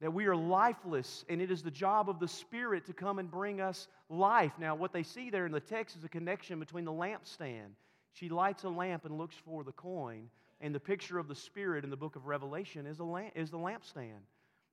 That 0.00 0.12
we 0.12 0.26
are 0.26 0.36
lifeless, 0.36 1.24
and 1.28 1.40
it 1.40 1.50
is 1.50 1.62
the 1.62 1.70
job 1.70 2.08
of 2.08 2.20
the 2.20 2.28
Spirit 2.28 2.86
to 2.86 2.92
come 2.92 3.18
and 3.18 3.30
bring 3.30 3.60
us 3.60 3.88
life. 4.08 4.52
Now, 4.58 4.74
what 4.74 4.92
they 4.92 5.02
see 5.02 5.30
there 5.30 5.46
in 5.46 5.52
the 5.52 5.60
text 5.60 5.96
is 5.96 6.04
a 6.04 6.08
connection 6.08 6.58
between 6.58 6.84
the 6.84 6.92
lampstand. 6.92 7.70
She 8.18 8.28
lights 8.28 8.64
a 8.64 8.68
lamp 8.68 9.04
and 9.04 9.16
looks 9.16 9.36
for 9.44 9.62
the 9.62 9.72
coin. 9.72 10.28
And 10.60 10.74
the 10.74 10.80
picture 10.80 11.18
of 11.18 11.28
the 11.28 11.34
Spirit 11.34 11.84
in 11.84 11.90
the 11.90 11.96
book 11.96 12.16
of 12.16 12.26
Revelation 12.26 12.86
is, 12.86 12.98
a 12.98 13.04
lamp, 13.04 13.32
is 13.36 13.50
the 13.50 13.58
lampstand. 13.58 14.22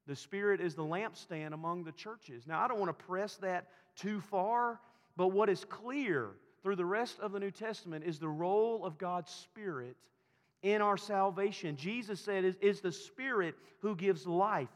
The 0.07 0.15
Spirit 0.15 0.61
is 0.61 0.73
the 0.73 0.83
lampstand 0.83 1.53
among 1.53 1.83
the 1.83 1.91
churches. 1.91 2.47
Now, 2.47 2.63
I 2.63 2.67
don't 2.67 2.79
want 2.79 2.97
to 2.97 3.05
press 3.05 3.35
that 3.37 3.67
too 3.95 4.19
far, 4.21 4.79
but 5.15 5.27
what 5.27 5.49
is 5.49 5.63
clear 5.65 6.31
through 6.63 6.75
the 6.75 6.85
rest 6.85 7.19
of 7.19 7.31
the 7.31 7.39
New 7.39 7.51
Testament 7.51 8.03
is 8.03 8.17
the 8.17 8.27
role 8.27 8.83
of 8.83 8.97
God's 8.97 9.31
Spirit 9.31 9.95
in 10.63 10.81
our 10.81 10.97
salvation. 10.97 11.75
Jesus 11.75 12.19
said, 12.19 12.55
is 12.61 12.81
the 12.81 12.91
Spirit 12.91 13.55
who 13.81 13.95
gives 13.95 14.25
life. 14.25 14.69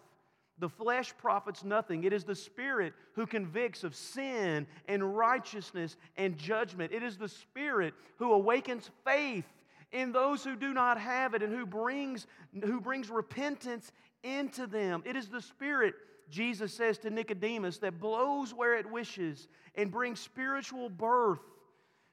The 0.59 0.69
flesh 0.69 1.13
profits 1.17 1.63
nothing. 1.63 2.03
It 2.03 2.13
is 2.13 2.25
the 2.25 2.35
Spirit 2.35 2.93
who 3.13 3.25
convicts 3.25 3.83
of 3.83 3.95
sin 3.95 4.67
and 4.87 5.17
righteousness 5.17 5.95
and 6.17 6.37
judgment. 6.37 6.91
It 6.91 7.01
is 7.01 7.17
the 7.17 7.29
Spirit 7.29 7.93
who 8.17 8.33
awakens 8.33 8.89
faith 9.05 9.45
in 9.91 10.11
those 10.11 10.43
who 10.43 10.55
do 10.55 10.73
not 10.73 10.99
have 10.99 11.33
it 11.33 11.41
and 11.41 11.53
who 11.53 11.65
brings, 11.65 12.27
who 12.63 12.81
brings 12.81 13.09
repentance 13.09 13.91
into 14.23 14.67
them. 14.67 15.01
It 15.05 15.15
is 15.15 15.29
the 15.29 15.41
Spirit, 15.41 15.95
Jesus 16.29 16.73
says 16.73 16.97
to 16.99 17.09
Nicodemus, 17.09 17.77
that 17.79 17.99
blows 17.99 18.53
where 18.53 18.77
it 18.77 18.89
wishes 18.89 19.47
and 19.75 19.89
brings 19.89 20.19
spiritual 20.19 20.89
birth 20.89 21.39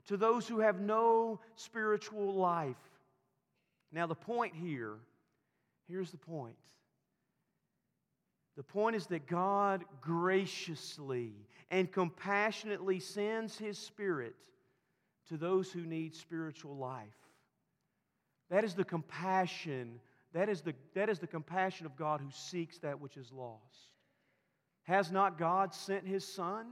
to 0.06 0.16
those 0.16 0.46
who 0.46 0.60
have 0.60 0.80
no 0.80 1.40
spiritual 1.56 2.34
life. 2.34 2.76
Now, 3.92 4.06
the 4.06 4.14
point 4.14 4.54
here, 4.54 4.94
here's 5.88 6.10
the 6.10 6.16
point. 6.16 6.54
The 8.56 8.62
point 8.62 8.96
is 8.96 9.06
that 9.08 9.26
God 9.26 9.84
graciously 10.00 11.34
and 11.70 11.90
compassionately 11.90 13.00
sends 13.00 13.58
His 13.58 13.78
Spirit 13.78 14.36
to 15.28 15.36
those 15.36 15.70
who 15.70 15.82
need 15.82 16.14
spiritual 16.14 16.76
life. 16.76 17.06
That 18.50 18.64
is 18.64 18.74
the 18.74 18.84
compassion, 18.84 20.00
that 20.32 20.48
is 20.48 20.62
the, 20.62 20.74
that 20.94 21.08
is 21.08 21.18
the 21.18 21.26
compassion 21.26 21.84
of 21.84 21.96
God 21.96 22.20
who 22.20 22.30
seeks 22.30 22.78
that 22.78 23.00
which 23.00 23.16
is 23.16 23.32
lost. 23.32 23.90
Has 24.84 25.10
not 25.10 25.36
God 25.36 25.74
sent 25.74 26.06
his 26.06 26.24
Son 26.24 26.66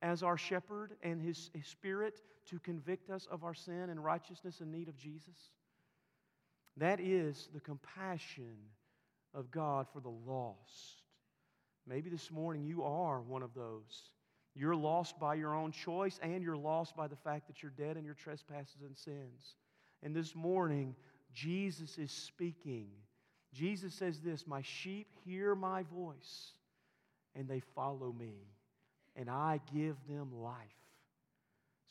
as 0.00 0.22
our 0.22 0.38
shepherd 0.38 0.92
and 1.02 1.20
his, 1.20 1.50
his 1.52 1.66
Spirit 1.66 2.22
to 2.46 2.58
convict 2.60 3.10
us 3.10 3.26
of 3.30 3.44
our 3.44 3.52
sin 3.52 3.90
and 3.90 4.02
righteousness 4.02 4.60
and 4.60 4.72
need 4.72 4.88
of 4.88 4.96
Jesus? 4.96 5.52
That 6.78 6.98
is 6.98 7.50
the 7.52 7.60
compassion 7.60 8.56
of 9.34 9.50
God 9.50 9.86
for 9.92 10.00
the 10.00 10.08
lost. 10.08 11.02
Maybe 11.88 12.10
this 12.10 12.30
morning 12.30 12.64
you 12.64 12.82
are 12.82 13.20
one 13.22 13.42
of 13.42 13.54
those. 13.54 14.10
You're 14.54 14.76
lost 14.76 15.18
by 15.18 15.36
your 15.36 15.54
own 15.54 15.72
choice, 15.72 16.18
and 16.22 16.42
you're 16.42 16.56
lost 16.56 16.94
by 16.94 17.08
the 17.08 17.16
fact 17.16 17.46
that 17.46 17.62
you're 17.62 17.72
dead 17.76 17.96
in 17.96 18.04
your 18.04 18.14
trespasses 18.14 18.82
and 18.82 18.96
sins. 18.96 19.56
And 20.02 20.14
this 20.14 20.34
morning, 20.34 20.94
Jesus 21.32 21.96
is 21.96 22.10
speaking. 22.10 22.88
Jesus 23.54 23.94
says 23.94 24.20
this 24.20 24.46
My 24.46 24.60
sheep 24.62 25.08
hear 25.24 25.54
my 25.54 25.84
voice, 25.84 26.52
and 27.34 27.48
they 27.48 27.60
follow 27.74 28.12
me, 28.12 28.34
and 29.16 29.30
I 29.30 29.60
give 29.72 29.96
them 30.08 30.30
life. 30.42 30.54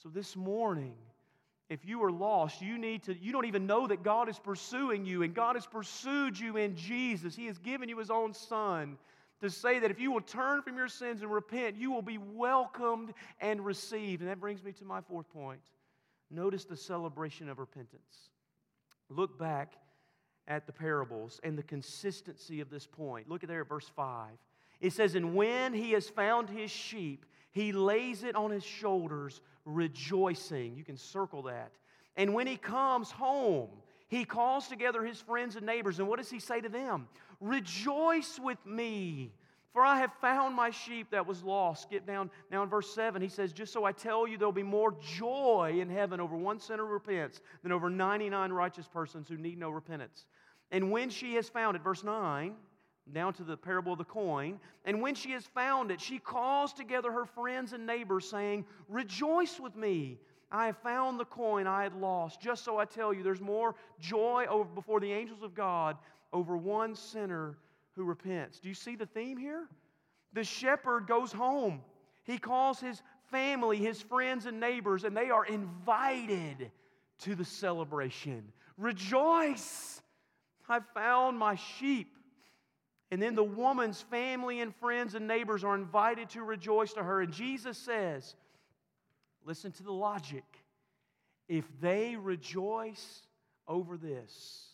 So 0.03 0.09
this 0.09 0.35
morning, 0.35 0.95
if 1.69 1.85
you 1.85 2.03
are 2.03 2.11
lost, 2.11 2.61
you 2.61 2.77
need 2.77 3.03
to, 3.03 3.17
you 3.17 3.31
don't 3.31 3.45
even 3.45 3.65
know 3.65 3.87
that 3.87 4.03
God 4.03 4.29
is 4.29 4.37
pursuing 4.37 5.05
you, 5.05 5.23
and 5.23 5.33
God 5.33 5.55
has 5.55 5.65
pursued 5.65 6.37
you 6.37 6.55
in 6.57 6.75
Jesus. 6.75 7.35
He 7.35 7.47
has 7.47 7.57
given 7.57 7.89
you 7.89 7.97
His 7.97 8.11
own 8.11 8.33
Son 8.33 8.97
to 9.41 9.49
say 9.49 9.79
that 9.79 9.91
if 9.91 9.99
you 9.99 10.11
will 10.11 10.21
turn 10.21 10.61
from 10.61 10.77
your 10.77 10.87
sins 10.87 11.21
and 11.21 11.31
repent, 11.31 11.75
you 11.75 11.91
will 11.91 12.01
be 12.01 12.17
welcomed 12.17 13.13
and 13.39 13.63
received. 13.63 14.21
And 14.21 14.29
that 14.29 14.39
brings 14.39 14.63
me 14.63 14.71
to 14.73 14.85
my 14.85 15.01
fourth 15.01 15.29
point. 15.29 15.61
Notice 16.29 16.65
the 16.65 16.75
celebration 16.75 17.49
of 17.49 17.59
repentance. 17.59 18.29
Look 19.09 19.37
back 19.37 19.73
at 20.47 20.65
the 20.65 20.73
parables 20.73 21.39
and 21.43 21.57
the 21.57 21.63
consistency 21.63 22.61
of 22.61 22.69
this 22.69 22.87
point. 22.87 23.29
Look 23.29 23.43
at 23.43 23.49
there 23.49 23.61
at 23.61 23.69
verse 23.69 23.89
5. 23.95 24.31
It 24.81 24.93
says, 24.93 25.15
And 25.15 25.35
when 25.35 25.73
he 25.73 25.91
has 25.91 26.09
found 26.09 26.49
his 26.49 26.71
sheep, 26.71 27.25
he 27.51 27.71
lays 27.71 28.23
it 28.23 28.35
on 28.35 28.51
his 28.51 28.63
shoulders, 28.63 29.41
rejoicing. 29.65 30.75
You 30.75 30.83
can 30.83 30.97
circle 30.97 31.43
that. 31.43 31.71
And 32.15 32.33
when 32.33 32.47
he 32.47 32.57
comes 32.57 33.11
home, 33.11 33.69
he 34.09 34.25
calls 34.25 34.67
together 34.67 35.03
his 35.03 35.19
friends 35.19 35.55
and 35.55 35.65
neighbors. 35.65 35.99
And 35.99 36.07
what 36.07 36.17
does 36.17 36.29
he 36.29 36.39
say 36.39 36.61
to 36.61 36.69
them? 36.69 37.07
Rejoice 37.39 38.39
with 38.39 38.63
me, 38.65 39.31
for 39.73 39.83
I 39.83 39.99
have 39.99 40.11
found 40.21 40.55
my 40.55 40.71
sheep 40.71 41.11
that 41.11 41.27
was 41.27 41.43
lost. 41.43 41.83
Skip 41.83 42.05
down 42.05 42.31
now 42.51 42.63
in 42.63 42.69
verse 42.69 42.93
7. 42.93 43.21
He 43.21 43.29
says, 43.29 43.53
Just 43.53 43.71
so 43.71 43.83
I 43.83 43.91
tell 43.91 44.27
you, 44.27 44.37
there'll 44.37 44.51
be 44.51 44.63
more 44.63 44.95
joy 45.17 45.77
in 45.79 45.89
heaven 45.89 46.19
over 46.19 46.35
one 46.35 46.59
sinner 46.59 46.85
who 46.85 46.93
repents 46.93 47.41
than 47.61 47.71
over 47.71 47.89
99 47.89 48.51
righteous 48.51 48.87
persons 48.87 49.27
who 49.27 49.37
need 49.37 49.59
no 49.59 49.69
repentance. 49.69 50.25
And 50.71 50.91
when 50.91 51.09
she 51.09 51.35
has 51.35 51.47
found 51.47 51.75
it, 51.75 51.83
verse 51.83 52.03
9, 52.03 52.55
down 53.13 53.33
to 53.33 53.43
the 53.43 53.55
parable 53.55 53.93
of 53.93 53.99
the 53.99 54.03
coin, 54.03 54.59
and 54.85 55.01
when 55.01 55.15
she 55.15 55.31
has 55.31 55.45
found 55.45 55.91
it, 55.91 56.01
she 56.01 56.19
calls 56.19 56.73
together 56.73 57.11
her 57.11 57.25
friends 57.25 57.73
and 57.73 57.85
neighbors, 57.85 58.29
saying, 58.29 58.65
Rejoice 58.89 59.59
with 59.59 59.75
me. 59.75 60.19
I 60.51 60.67
have 60.67 60.77
found 60.77 61.19
the 61.19 61.25
coin 61.25 61.67
I 61.67 61.83
had 61.83 61.95
lost. 61.95 62.39
Just 62.39 62.63
so 62.63 62.77
I 62.77 62.85
tell 62.85 63.13
you, 63.13 63.23
there's 63.23 63.41
more 63.41 63.75
joy 63.99 64.45
over 64.49 64.69
before 64.69 64.99
the 64.99 65.11
angels 65.11 65.43
of 65.43 65.53
God 65.53 65.97
over 66.31 66.55
one 66.55 66.95
sinner 66.95 67.57
who 67.95 68.03
repents. 68.03 68.59
Do 68.59 68.69
you 68.69 68.75
see 68.75 68.95
the 68.95 69.05
theme 69.05 69.37
here? 69.37 69.67
The 70.33 70.43
shepherd 70.43 71.07
goes 71.07 71.31
home. 71.31 71.81
He 72.23 72.37
calls 72.37 72.79
his 72.79 73.01
family, 73.31 73.77
his 73.77 74.01
friends, 74.01 74.45
and 74.45 74.59
neighbors, 74.59 75.03
and 75.03 75.15
they 75.15 75.29
are 75.29 75.45
invited 75.45 76.71
to 77.19 77.35
the 77.35 77.45
celebration. 77.45 78.43
Rejoice! 78.77 80.01
I 80.69 80.79
found 80.93 81.37
my 81.39 81.55
sheep. 81.55 82.13
And 83.09 83.21
then 83.21 83.35
the 83.35 83.43
woman's 83.43 84.01
family 84.01 84.59
and 84.59 84.75
friends 84.75 85.15
and 85.15 85.27
neighbors 85.27 85.63
are 85.63 85.75
invited 85.75 86.29
to 86.31 86.43
rejoice 86.43 86.93
to 86.93 87.03
her. 87.03 87.21
And 87.21 87.31
Jesus 87.31 87.77
says, 87.77 88.35
listen 89.47 89.71
to 89.71 89.83
the 89.83 89.91
logic. 89.91 90.43
If 91.47 91.65
they 91.79 92.17
rejoice 92.17 93.21
over 93.67 93.97
this, 93.97 94.67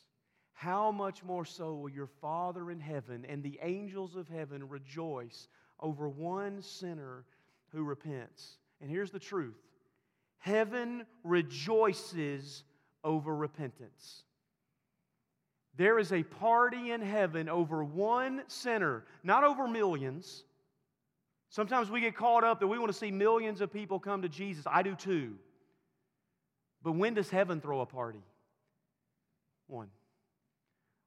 how 0.53 0.91
much 0.91 1.23
more 1.23 1.45
so 1.45 1.75
will 1.75 1.89
your 1.89 2.09
Father 2.21 2.71
in 2.71 2.79
heaven 2.79 3.25
and 3.29 3.43
the 3.43 3.59
angels 3.62 4.15
of 4.15 4.27
heaven 4.27 4.67
rejoice 4.67 5.47
over 5.79 6.09
one 6.09 6.62
sinner 6.62 7.25
who 7.71 7.83
repents? 7.83 8.57
And 8.81 8.89
here's 8.89 9.12
the 9.12 9.19
truth 9.19 9.59
heaven 10.39 11.05
rejoices 11.23 12.63
over 13.03 13.36
repentance. 13.36 14.23
There 15.75 15.99
is 15.99 16.12
a 16.12 16.23
party 16.23 16.91
in 16.91 17.01
heaven 17.01 17.49
over 17.49 17.83
one 17.83 18.43
sinner, 18.47 19.05
not 19.23 19.43
over 19.43 19.67
millions. 19.67 20.43
Sometimes 21.53 21.91
we 21.91 22.01
get 22.01 22.15
caught 22.15 22.43
up 22.43 22.59
that 22.61 22.67
we 22.67 22.79
want 22.79 22.91
to 22.91 22.97
see 22.97 23.11
millions 23.11 23.61
of 23.61 23.71
people 23.71 23.99
come 23.99 24.23
to 24.23 24.27
Jesus. 24.27 24.65
I 24.67 24.81
do 24.81 24.95
too. 24.95 25.35
But 26.81 26.93
when 26.93 27.13
does 27.13 27.29
heaven 27.29 27.61
throw 27.61 27.81
a 27.81 27.85
party? 27.85 28.23
One. 29.67 29.89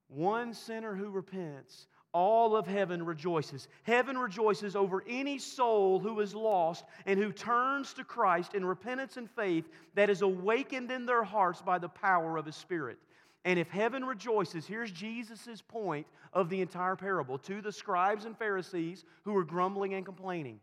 One 0.06 0.54
sinner 0.54 0.94
who 0.94 1.10
repents, 1.10 1.88
all 2.12 2.54
of 2.54 2.64
heaven 2.64 3.04
rejoices. 3.04 3.66
Heaven 3.82 4.16
rejoices 4.16 4.76
over 4.76 5.02
any 5.08 5.38
soul 5.38 5.98
who 5.98 6.20
is 6.20 6.32
lost 6.32 6.84
and 7.06 7.18
who 7.18 7.32
turns 7.32 7.92
to 7.94 8.04
Christ 8.04 8.54
in 8.54 8.64
repentance 8.64 9.16
and 9.16 9.28
faith 9.28 9.68
that 9.96 10.10
is 10.10 10.22
awakened 10.22 10.92
in 10.92 11.06
their 11.06 11.24
hearts 11.24 11.60
by 11.60 11.80
the 11.80 11.88
power 11.88 12.36
of 12.36 12.46
His 12.46 12.54
Spirit. 12.54 12.98
And 13.46 13.60
if 13.60 13.70
heaven 13.70 14.04
rejoices, 14.04 14.66
here's 14.66 14.90
Jesus' 14.90 15.62
point 15.66 16.08
of 16.32 16.48
the 16.48 16.60
entire 16.60 16.96
parable 16.96 17.38
to 17.38 17.62
the 17.62 17.70
scribes 17.70 18.24
and 18.24 18.36
Pharisees 18.36 19.04
who 19.22 19.34
were 19.34 19.44
grumbling 19.44 19.94
and 19.94 20.04
complaining. 20.04 20.58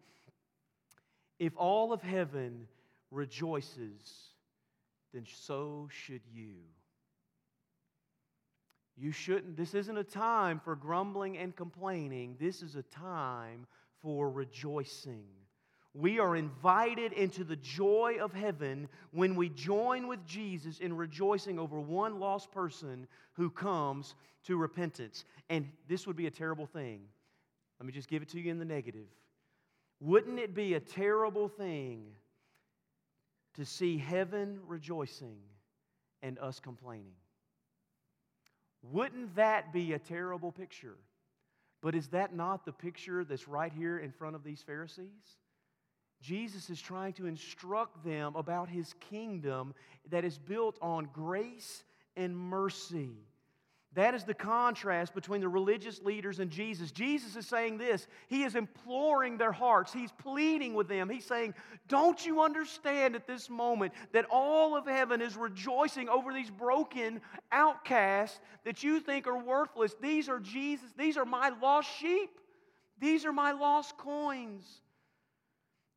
If 1.39 1.53
all 1.55 1.93
of 1.93 2.01
heaven 2.01 2.67
rejoices, 3.09 4.33
then 5.13 5.25
so 5.25 5.87
should 5.89 6.23
you. 6.29 6.55
You 8.97 9.13
shouldn't, 9.13 9.55
this 9.55 9.75
isn't 9.75 9.97
a 9.97 10.03
time 10.03 10.59
for 10.59 10.75
grumbling 10.75 11.37
and 11.37 11.55
complaining. 11.55 12.35
This 12.37 12.61
is 12.61 12.75
a 12.75 12.83
time 12.83 13.65
for 14.01 14.29
rejoicing. 14.29 15.23
We 15.93 16.19
are 16.19 16.35
invited 16.35 17.13
into 17.13 17.43
the 17.43 17.55
joy 17.55 18.17
of 18.19 18.33
heaven 18.33 18.89
when 19.11 19.35
we 19.35 19.49
join 19.49 20.07
with 20.07 20.25
Jesus 20.25 20.79
in 20.79 20.97
rejoicing 20.97 21.59
over 21.59 21.79
one 21.79 22.19
lost 22.19 22.51
person 22.51 23.07
who 23.33 23.51
comes 23.51 24.15
to 24.45 24.57
repentance. 24.57 25.25
And 25.49 25.69
this 25.87 26.07
would 26.07 26.15
be 26.15 26.25
a 26.25 26.31
terrible 26.31 26.65
thing. 26.65 27.01
Let 27.79 27.85
me 27.85 27.93
just 27.93 28.09
give 28.09 28.23
it 28.23 28.29
to 28.29 28.39
you 28.39 28.49
in 28.49 28.57
the 28.57 28.65
negative. 28.65 29.07
Wouldn't 29.99 30.39
it 30.39 30.55
be 30.55 30.73
a 30.73 30.79
terrible 30.79 31.47
thing 31.47 32.07
to 33.55 33.63
see 33.63 33.97
heaven 33.97 34.59
rejoicing 34.65 35.37
and 36.23 36.39
us 36.39 36.59
complaining? 36.59 37.13
Wouldn't 38.81 39.35
that 39.35 39.71
be 39.71 39.93
a 39.93 39.99
terrible 39.99 40.51
picture? 40.51 40.97
But 41.81 41.93
is 41.93 42.07
that 42.09 42.35
not 42.35 42.65
the 42.65 42.71
picture 42.71 43.23
that's 43.23 43.47
right 43.47 43.71
here 43.71 43.99
in 43.99 44.11
front 44.11 44.35
of 44.35 44.43
these 44.43 44.63
Pharisees? 44.63 45.37
Jesus 46.23 46.69
is 46.69 46.81
trying 46.81 47.11
to 47.13 47.25
instruct 47.25 48.03
them 48.05 48.35
about 48.37 48.69
his 48.69 48.93
kingdom 49.09 49.73
that 50.09 50.23
is 50.23 50.37
built 50.37 50.79
on 50.81 51.09
grace 51.11 51.83
and 52.15 52.35
mercy. 52.35 53.11
That 53.95 54.15
is 54.15 54.23
the 54.23 54.33
contrast 54.33 55.13
between 55.13 55.41
the 55.41 55.49
religious 55.49 56.01
leaders 56.01 56.39
and 56.39 56.49
Jesus. 56.49 56.91
Jesus 56.91 57.35
is 57.35 57.45
saying 57.45 57.77
this. 57.77 58.07
He 58.27 58.43
is 58.43 58.55
imploring 58.55 59.37
their 59.37 59.51
hearts. 59.51 59.91
He's 59.91 60.13
pleading 60.13 60.73
with 60.73 60.87
them. 60.87 61.09
He's 61.09 61.25
saying, 61.25 61.53
Don't 61.89 62.25
you 62.25 62.41
understand 62.41 63.15
at 63.15 63.27
this 63.27 63.49
moment 63.49 63.93
that 64.13 64.25
all 64.31 64.77
of 64.77 64.87
heaven 64.87 65.21
is 65.21 65.35
rejoicing 65.35 66.07
over 66.07 66.33
these 66.33 66.49
broken 66.49 67.21
outcasts 67.51 68.39
that 68.63 68.81
you 68.81 69.01
think 69.01 69.27
are 69.27 69.37
worthless? 69.37 69.93
These 70.01 70.29
are 70.29 70.39
Jesus. 70.39 70.89
These 70.97 71.17
are 71.17 71.25
my 71.25 71.51
lost 71.61 71.89
sheep. 71.99 72.31
These 72.99 73.25
are 73.25 73.33
my 73.33 73.51
lost 73.51 73.97
coins. 73.97 74.81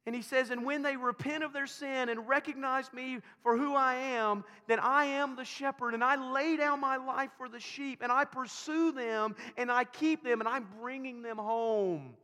And 0.07 0.15
he 0.15 0.23
says, 0.23 0.51
And 0.51 0.65
when 0.65 0.83
they 0.83 0.97
repent 0.97 1.43
of 1.43 1.53
their 1.53 1.67
sin 1.67 2.09
and 2.09 2.29
recognize 2.29 2.93
me 2.93 3.19
for 3.43 3.59
who 3.59 3.75
I 3.75 3.95
am, 3.95 4.45
then 4.69 4.79
I 4.79 5.05
am 5.05 5.35
the 5.35 5.45
shepherd, 5.45 5.95
and 5.95 6.05
I 6.05 6.33
lay 6.33 6.57
down 6.57 6.81
my 6.81 6.97
life 6.97 7.31
for 7.37 7.49
the 7.49 7.59
sheep, 7.59 8.03
and 8.03 8.13
I 8.13 8.25
pursue 8.25 8.93
them, 8.93 9.35
and 9.57 9.71
I 9.71 9.83
keep 9.83 10.23
them, 10.23 10.41
and 10.41 10.49
I'm 10.49 10.69
bringing 10.81 11.23
them 11.23 11.39
home. 11.39 12.15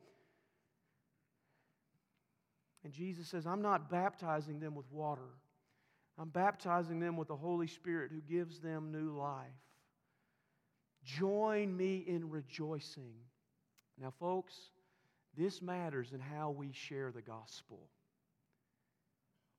And 2.85 2.92
Jesus 2.92 3.29
says, 3.29 3.47
I'm 3.47 3.62
not 3.62 3.90
baptizing 3.90 4.61
them 4.61 4.77
with 4.77 4.90
water, 4.92 5.31
I'm 6.16 6.29
baptizing 6.29 7.01
them 7.01 7.16
with 7.16 7.29
the 7.29 7.37
Holy 7.37 7.66
Spirit 7.66 8.12
who 8.12 8.21
gives 8.21 8.61
them 8.61 8.92
new 8.92 9.16
life. 9.16 9.49
Join 11.05 11.77
me 11.77 12.05
in 12.07 12.31
rejoicing. 12.31 13.14
Now, 14.01 14.12
folks, 14.21 14.55
this 15.37 15.62
matters 15.62 16.12
in 16.12 16.21
how 16.21 16.51
we 16.51 16.73
share 16.73 17.11
the 17.11 17.23
gospel. 17.23 17.88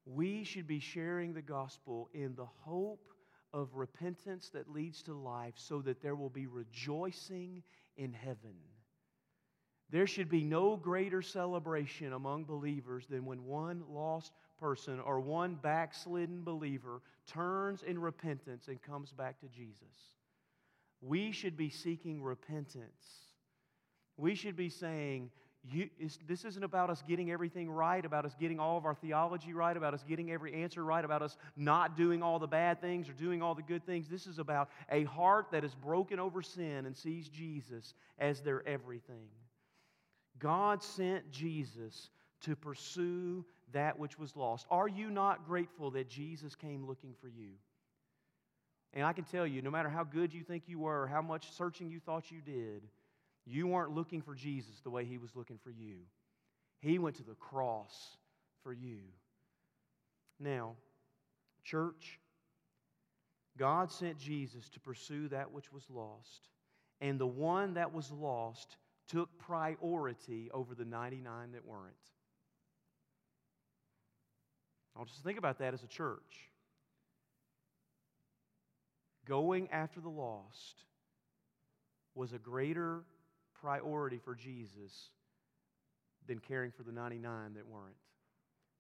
We 0.06 0.44
should 0.44 0.68
be 0.68 0.80
sharing 0.80 1.34
the 1.34 1.42
gospel 1.42 2.10
in 2.14 2.36
the 2.36 2.48
hope 2.62 3.14
of 3.54 3.76
repentance 3.76 4.50
that 4.50 4.72
leads 4.72 5.02
to 5.04 5.14
life 5.14 5.54
so 5.56 5.82
that 5.82 6.02
there 6.02 6.16
will 6.16 6.30
be 6.30 6.48
rejoicing 6.48 7.64
in 7.98 8.12
heaven. 8.14 8.56
There 9.90 10.08
should 10.08 10.30
be 10.30 10.44
no 10.44 10.76
greater 10.76 11.22
celebration 11.22 12.14
among 12.14 12.46
believers 12.46 13.06
than 13.08 13.26
when 13.26 13.46
one 13.46 13.84
lost 13.88 14.32
person 14.60 15.00
or 15.00 15.20
one 15.20 15.56
backslidden 15.56 16.44
believer 16.44 17.02
turns 17.28 17.84
in 17.84 18.00
repentance 18.00 18.68
and 18.68 18.82
comes 18.82 19.12
back 19.12 19.40
to 19.42 19.48
Jesus. 19.48 20.16
We 21.02 21.32
should 21.32 21.56
be 21.56 21.70
seeking 21.70 22.24
repentance. 22.24 23.34
We 24.18 24.36
should 24.36 24.56
be 24.56 24.70
saying, 24.70 25.30
you, 25.72 25.90
this 26.28 26.44
isn't 26.44 26.64
about 26.64 26.90
us 26.90 27.02
getting 27.08 27.32
everything 27.32 27.72
right, 27.72 28.04
about 28.04 28.26
us 28.26 28.36
getting 28.38 28.60
all 28.60 28.78
of 28.78 28.86
our 28.86 28.96
theology 28.96 29.54
right, 29.54 29.78
about 29.78 29.94
us 29.94 30.04
getting 30.04 30.30
every 30.30 30.54
answer 30.54 30.84
right, 30.84 31.06
about 31.06 31.22
us 31.22 31.38
not 31.56 31.96
doing 31.96 32.22
all 32.22 32.38
the 32.38 32.48
bad 32.48 32.82
things 32.82 33.08
or 33.08 33.14
doing 33.14 33.42
all 33.42 33.56
the 33.56 33.62
good 33.62 33.86
things. 33.86 34.10
This 34.10 34.28
is 34.28 34.40
about 34.40 34.70
a 34.92 35.06
heart 35.06 35.48
that 35.52 35.64
is 35.64 35.74
broken 35.74 36.20
over 36.20 36.42
sin 36.42 36.86
and 36.86 36.96
sees 36.96 37.30
Jesus 37.30 37.94
as 38.20 38.42
their 38.42 38.68
everything. 38.68 39.30
God 40.38 40.84
sent 40.84 41.32
Jesus 41.32 42.10
to 42.42 42.58
pursue 42.58 43.46
that 43.72 43.98
which 43.98 44.20
was 44.20 44.36
lost. 44.36 44.66
Are 44.70 44.90
you 44.90 45.10
not 45.10 45.48
grateful 45.48 45.92
that 45.92 46.10
Jesus 46.10 46.56
came 46.56 46.86
looking 46.86 47.14
for 47.22 47.30
you? 47.30 47.52
And 48.94 49.06
I 49.06 49.14
can 49.14 49.24
tell 49.24 49.48
you, 49.48 49.62
no 49.62 49.72
matter 49.72 49.90
how 49.90 50.04
good 50.04 50.34
you 50.34 50.44
think 50.44 50.64
you 50.68 50.80
were, 50.80 51.08
how 51.08 51.22
much 51.22 51.52
searching 51.54 51.90
you 51.90 52.00
thought 52.00 52.32
you 52.32 52.42
did, 52.42 52.84
you 53.46 53.68
weren't 53.68 53.92
looking 53.92 54.22
for 54.22 54.36
Jesus 54.36 54.80
the 54.84 54.90
way 54.90 55.06
he 55.06 55.18
was 55.18 55.36
looking 55.36 55.58
for 55.58 55.72
you. 55.72 55.98
He 56.80 57.00
went 57.00 57.18
to 57.18 57.24
the 57.24 57.36
cross 57.36 58.18
for 58.64 58.74
you. 58.74 59.00
Now, 60.40 60.76
church, 61.64 62.20
God 63.58 63.92
sent 63.92 64.18
Jesus 64.18 64.70
to 64.70 64.80
pursue 64.80 65.28
that 65.30 65.52
which 65.52 65.72
was 65.72 65.84
lost, 65.90 66.50
and 67.02 67.20
the 67.20 67.28
one 67.28 67.76
that 67.76 67.94
was 67.94 68.12
lost 68.12 68.78
took 69.08 69.38
priority 69.38 70.50
over 70.54 70.74
the 70.74 70.86
99 70.86 71.52
that 71.52 71.66
weren't. 71.66 71.94
I'll 74.98 75.06
just 75.06 75.24
think 75.24 75.38
about 75.38 75.60
that 75.60 75.74
as 75.74 75.84
a 75.84 75.88
church. 75.88 76.50
Going 79.26 79.70
after 79.72 80.00
the 80.00 80.10
lost 80.10 80.84
was 82.16 82.34
a 82.34 82.38
greater 82.38 83.04
priority 83.64 84.20
for 84.20 84.36
Jesus 84.36 85.10
than 86.28 86.40
caring 86.40 86.72
for 86.72 86.84
the 86.84 86.92
99 86.92 87.54
that 87.54 87.68
weren't. 87.68 87.96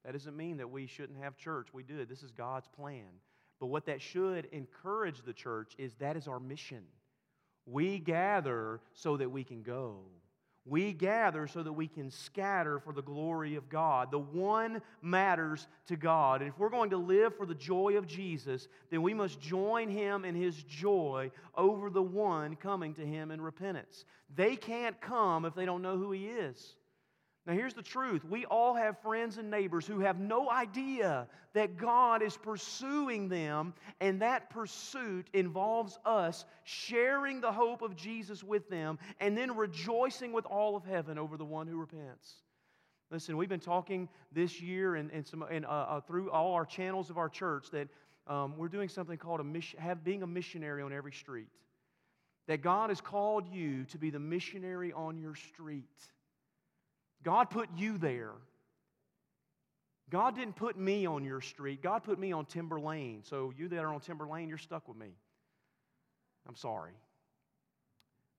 That 0.03 0.11
doesn't 0.11 0.35
mean 0.35 0.57
that 0.57 0.69
we 0.69 0.87
shouldn't 0.87 1.19
have 1.19 1.37
church. 1.37 1.67
We 1.73 1.83
do. 1.83 2.05
This 2.05 2.23
is 2.23 2.31
God's 2.31 2.67
plan. 2.67 3.07
But 3.59 3.67
what 3.67 3.85
that 3.85 4.01
should 4.01 4.45
encourage 4.51 5.21
the 5.21 5.31
church 5.31 5.73
is 5.77 5.93
that 5.95 6.17
is 6.17 6.27
our 6.27 6.39
mission. 6.39 6.83
We 7.65 7.99
gather 7.99 8.81
so 8.93 9.15
that 9.17 9.31
we 9.31 9.45
can 9.45 9.63
go. 9.63 10.01
We 10.65 10.93
gather 10.93 11.45
so 11.45 11.61
that 11.61 11.73
we 11.73 11.87
can 11.87 12.09
scatter 12.09 12.79
for 12.79 12.93
the 12.93 13.01
glory 13.01 13.55
of 13.55 13.67
God. 13.67 14.11
The 14.11 14.19
one 14.19 14.81
matters 15.01 15.67
to 15.87 15.97
God. 15.97 16.41
And 16.41 16.49
if 16.49 16.57
we're 16.57 16.69
going 16.69 16.91
to 16.91 16.97
live 16.97 17.35
for 17.35 17.45
the 17.45 17.55
joy 17.55 17.97
of 17.97 18.07
Jesus, 18.07 18.69
then 18.89 19.01
we 19.01 19.13
must 19.13 19.41
join 19.41 19.89
him 19.89 20.23
in 20.23 20.35
his 20.35 20.55
joy 20.63 21.31
over 21.55 21.89
the 21.89 22.01
one 22.01 22.55
coming 22.55 22.93
to 22.93 23.05
him 23.05 23.29
in 23.31 23.41
repentance. 23.41 24.05
They 24.35 24.55
can't 24.55 24.99
come 25.01 25.43
if 25.43 25.53
they 25.53 25.65
don't 25.65 25.81
know 25.81 25.97
who 25.97 26.11
he 26.11 26.27
is. 26.27 26.75
Now, 27.45 27.53
here's 27.53 27.73
the 27.73 27.81
truth 27.81 28.23
we 28.23 28.45
all 28.45 28.73
have 28.73 29.01
friends 29.01 29.37
and 29.37 29.51
neighbors 29.51 29.85
who 29.85 29.99
have 29.99 30.17
no 30.17 30.49
idea 30.49 31.27
that 31.53 31.77
God 31.77 32.21
is 32.21 32.37
pursuing 32.37 33.27
them, 33.27 33.73
and 33.99 34.21
that 34.21 34.49
pursuit 34.49 35.27
involves 35.33 35.99
us 36.05 36.45
sharing 36.63 37.41
the 37.41 37.51
hope 37.51 37.81
of 37.81 37.97
Jesus 37.97 38.43
with 38.43 38.69
them 38.69 38.97
and 39.19 39.37
then 39.37 39.57
rejoicing 39.57 40.31
with 40.31 40.45
all 40.45 40.77
of 40.77 40.85
heaven 40.85 41.17
over 41.17 41.35
the 41.35 41.45
one 41.45 41.67
who 41.67 41.77
repents. 41.77 42.35
Listen, 43.11 43.35
we've 43.35 43.49
been 43.49 43.59
talking 43.59 44.07
this 44.31 44.61
year 44.61 44.95
and, 44.95 45.11
and, 45.11 45.27
some, 45.27 45.43
and 45.43 45.65
uh, 45.65 45.69
uh, 45.69 46.01
through 46.01 46.31
all 46.31 46.53
our 46.53 46.65
channels 46.65 47.09
of 47.09 47.17
our 47.17 47.29
church 47.29 47.67
that 47.71 47.89
um, 48.25 48.57
we're 48.57 48.69
doing 48.69 48.87
something 48.87 49.17
called 49.17 49.41
a 49.41 49.43
mission, 49.43 49.79
have, 49.79 50.03
being 50.03 50.23
a 50.23 50.27
missionary 50.27 50.81
on 50.81 50.93
every 50.93 51.11
street. 51.11 51.49
That 52.47 52.61
God 52.61 52.89
has 52.89 53.01
called 53.01 53.47
you 53.47 53.83
to 53.85 53.97
be 53.97 54.09
the 54.09 54.19
missionary 54.19 54.93
on 54.93 55.19
your 55.19 55.35
street. 55.35 55.83
God 57.23 57.49
put 57.49 57.69
you 57.77 57.97
there. 57.97 58.31
God 60.09 60.35
didn't 60.35 60.55
put 60.55 60.77
me 60.77 61.05
on 61.05 61.23
your 61.23 61.41
street. 61.41 61.81
God 61.81 62.03
put 62.03 62.19
me 62.19 62.31
on 62.31 62.45
Timber 62.45 62.79
Lane. 62.79 63.21
So 63.23 63.51
you 63.57 63.67
that 63.69 63.79
are 63.79 63.93
on 63.93 63.99
Timber 63.99 64.27
Lane, 64.27 64.49
you're 64.49 64.57
stuck 64.57 64.87
with 64.87 64.97
me. 64.97 65.15
I'm 66.47 66.55
sorry. 66.55 66.91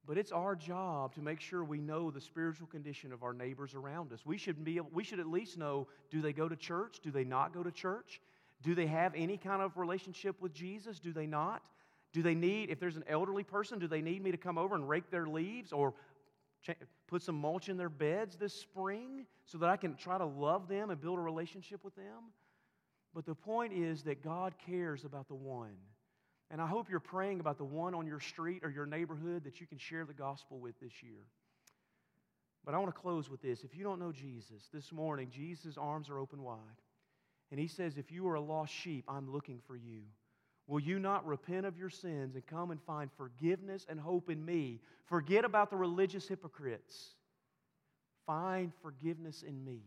But 0.07 0.19
it's 0.19 0.33
our 0.33 0.55
job 0.55 1.15
to 1.15 1.23
make 1.23 1.41
sure 1.41 1.65
we 1.65 1.81
know 1.81 2.11
the 2.11 2.21
spiritual 2.21 2.67
condition 2.67 3.13
of 3.13 3.23
our 3.23 3.33
neighbors 3.33 3.75
around 3.75 4.13
us. 4.13 4.21
We 4.25 4.37
should, 4.37 4.63
be, 4.63 4.79
we 4.81 5.03
should 5.03 5.19
at 5.19 5.27
least 5.27 5.57
know 5.57 5.89
do 6.11 6.21
they 6.21 6.33
go 6.33 6.49
to 6.49 6.57
church? 6.57 7.01
Do 7.03 7.11
they 7.11 7.25
not 7.25 7.55
go 7.55 7.63
to 7.63 7.73
church? 7.73 8.21
Do 8.63 8.75
they 8.75 8.87
have 8.87 9.13
any 9.17 9.39
kind 9.39 9.63
of 9.63 9.77
relationship 9.79 10.41
with 10.41 10.53
Jesus? 10.53 11.01
Do 11.01 11.13
they 11.13 11.27
not? 11.27 11.63
Do 12.13 12.23
they 12.23 12.35
need, 12.35 12.71
if 12.71 12.79
there's 12.79 12.97
an 12.97 13.05
elderly 13.09 13.43
person, 13.43 13.79
do 13.79 13.89
they 13.89 14.01
need 14.01 14.23
me 14.23 14.31
to 14.31 14.37
come 14.37 14.59
over 14.59 14.75
and 14.75 14.89
rake 14.89 15.11
their 15.11 15.27
leaves 15.27 15.73
or 15.73 15.95
put 17.07 17.23
some 17.23 17.37
mulch 17.37 17.69
in 17.69 17.77
their 17.77 17.89
beds 17.89 18.37
this 18.37 18.55
spring 18.55 19.27
so 19.45 19.59
that 19.59 19.69
I 19.69 19.77
can 19.77 19.97
try 19.97 20.19
to 20.19 20.25
love 20.25 20.69
them 20.69 20.91
and 20.91 21.01
build 21.01 21.19
a 21.19 21.23
relationship 21.23 21.85
with 21.85 21.95
them. 21.95 22.33
But 23.15 23.27
the 23.27 23.35
point 23.35 23.73
is 23.73 24.03
that 24.03 24.23
God 24.23 24.55
cares 24.67 25.05
about 25.05 25.29
the 25.29 25.35
one. 25.35 25.77
And 26.51 26.61
I 26.61 26.67
hope 26.67 26.91
you're 26.91 27.01
praying 27.01 27.41
about 27.41 27.59
the 27.59 27.65
one 27.65 27.95
on 27.95 28.07
your 28.07 28.21
street 28.21 28.63
or 28.65 28.71
your 28.71 28.87
neighborhood 28.87 29.45
that 29.45 29.61
you 29.61 29.67
can 29.67 29.79
share 29.79 30.05
the 30.05 30.13
gospel 30.13 30.59
with 30.59 30.79
this 30.81 31.03
year. 31.03 31.27
But 32.65 32.75
I 32.75 32.79
want 32.79 32.95
to 32.95 33.01
close 33.01 33.29
with 33.29 33.43
this. 33.43 33.63
If 33.63 33.77
you 33.77 33.85
don't 33.85 33.99
know 33.99 34.13
Jesus, 34.13 34.69
this 34.73 34.91
morning, 34.91 35.29
Jesus' 35.31 35.77
arms 35.77 36.09
are 36.09 36.19
open 36.19 36.43
wide. 36.43 36.59
And 37.51 37.61
he 37.61 37.67
says, 37.67 37.97
If 37.97 38.11
you 38.11 38.27
are 38.29 38.35
a 38.35 38.41
lost 38.41 38.73
sheep, 38.73 39.05
I'm 39.09 39.31
looking 39.31 39.61
for 39.67 39.77
you. 39.77 40.03
Will 40.67 40.81
you 40.81 40.99
not 40.99 41.27
repent 41.27 41.67
of 41.67 41.77
your 41.77 41.91
sins 41.91 42.35
and 42.35 42.47
come 42.47 42.71
and 42.71 42.81
find 42.83 43.11
forgiveness 43.17 43.85
and 43.89 44.01
hope 44.01 44.31
in 44.31 44.45
me? 44.45 44.81
Forget 45.07 45.45
about 45.45 45.71
the 45.71 45.77
religious 45.77 46.27
hypocrites. 46.27 47.11
Find 48.27 48.73
forgiveness 48.81 49.43
in 49.43 49.63
me. 49.63 49.81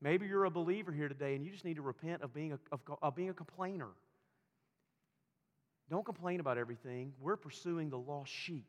Maybe 0.00 0.26
you're 0.26 0.44
a 0.44 0.50
believer 0.50 0.92
here 0.92 1.08
today 1.08 1.34
and 1.34 1.44
you 1.44 1.50
just 1.50 1.64
need 1.64 1.76
to 1.76 1.82
repent 1.82 2.22
of 2.22 2.32
being 2.32 2.52
a, 2.52 2.58
of, 2.72 2.80
of 3.02 3.14
being 3.14 3.28
a 3.28 3.34
complainer. 3.34 3.88
Don't 5.90 6.04
complain 6.04 6.40
about 6.40 6.56
everything. 6.56 7.12
We're 7.20 7.36
pursuing 7.36 7.90
the 7.90 7.98
lost 7.98 8.32
sheep. 8.32 8.66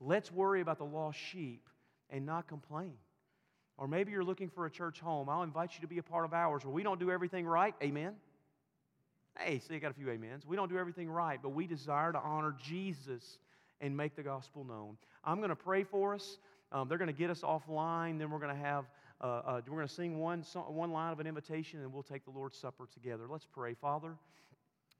Let's 0.00 0.32
worry 0.32 0.62
about 0.62 0.78
the 0.78 0.84
lost 0.84 1.18
sheep 1.18 1.68
and 2.08 2.24
not 2.24 2.48
complain. 2.48 2.94
Or 3.76 3.86
maybe 3.86 4.10
you're 4.10 4.24
looking 4.24 4.48
for 4.48 4.64
a 4.64 4.70
church 4.70 5.00
home. 5.00 5.28
I'll 5.28 5.42
invite 5.42 5.74
you 5.74 5.82
to 5.82 5.86
be 5.86 5.98
a 5.98 6.02
part 6.02 6.24
of 6.24 6.32
ours 6.32 6.64
where 6.64 6.72
we 6.72 6.82
don't 6.82 6.98
do 6.98 7.10
everything 7.10 7.46
right. 7.46 7.74
Amen. 7.82 8.14
Hey, 9.38 9.60
see, 9.60 9.74
I 9.74 9.78
got 9.78 9.90
a 9.90 9.94
few 9.94 10.10
amens. 10.10 10.46
We 10.46 10.56
don't 10.56 10.68
do 10.68 10.78
everything 10.78 11.10
right, 11.10 11.38
but 11.42 11.50
we 11.50 11.66
desire 11.66 12.12
to 12.12 12.18
honor 12.18 12.54
Jesus 12.62 13.38
and 13.80 13.96
make 13.96 14.16
the 14.16 14.22
gospel 14.22 14.64
known. 14.64 14.96
I'm 15.24 15.38
going 15.38 15.50
to 15.50 15.56
pray 15.56 15.84
for 15.84 16.14
us. 16.14 16.38
Um, 16.72 16.88
they're 16.88 16.98
going 16.98 17.12
to 17.12 17.18
get 17.18 17.30
us 17.30 17.42
offline. 17.42 18.18
Then 18.18 18.30
we're 18.30 18.38
going 18.38 18.54
to 18.54 18.62
have 18.62 18.86
uh, 19.20 19.26
uh, 19.26 19.60
we're 19.66 19.76
going 19.76 19.88
to 19.88 19.94
sing 19.94 20.18
one 20.18 20.42
one 20.68 20.92
line 20.92 21.12
of 21.12 21.20
an 21.20 21.26
invitation, 21.26 21.80
and 21.80 21.92
we'll 21.92 22.02
take 22.02 22.24
the 22.24 22.30
Lord's 22.30 22.58
supper 22.58 22.86
together. 22.92 23.24
Let's 23.28 23.46
pray, 23.46 23.74
Father. 23.74 24.14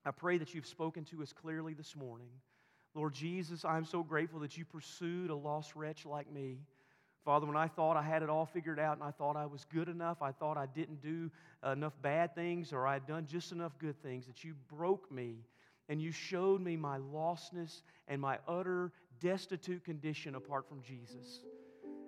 I 0.04 0.10
pray 0.10 0.38
that 0.38 0.54
you've 0.54 0.66
spoken 0.66 1.04
to 1.06 1.22
us 1.22 1.32
clearly 1.32 1.74
this 1.74 1.94
morning. 1.96 2.28
Lord 2.94 3.12
Jesus, 3.12 3.64
I'm 3.64 3.84
so 3.84 4.02
grateful 4.02 4.40
that 4.40 4.56
you 4.56 4.64
pursued 4.64 5.30
a 5.30 5.34
lost 5.34 5.76
wretch 5.76 6.06
like 6.06 6.32
me. 6.32 6.60
Father, 7.26 7.44
when 7.44 7.56
I 7.56 7.66
thought 7.66 7.96
I 7.96 8.02
had 8.02 8.22
it 8.22 8.30
all 8.30 8.46
figured 8.46 8.78
out 8.78 8.96
and 8.96 9.02
I 9.02 9.10
thought 9.10 9.36
I 9.36 9.46
was 9.46 9.66
good 9.74 9.88
enough, 9.88 10.22
I 10.22 10.30
thought 10.30 10.56
I 10.56 10.66
didn't 10.66 11.02
do 11.02 11.28
enough 11.68 11.92
bad 12.00 12.36
things 12.36 12.72
or 12.72 12.86
I'd 12.86 13.04
done 13.04 13.26
just 13.26 13.50
enough 13.50 13.72
good 13.80 14.00
things, 14.00 14.26
that 14.26 14.44
you 14.44 14.54
broke 14.72 15.10
me 15.10 15.34
and 15.88 16.00
you 16.00 16.12
showed 16.12 16.60
me 16.60 16.76
my 16.76 16.98
lostness 16.98 17.82
and 18.06 18.20
my 18.20 18.38
utter 18.46 18.92
destitute 19.20 19.84
condition 19.84 20.36
apart 20.36 20.68
from 20.68 20.80
Jesus. 20.82 21.40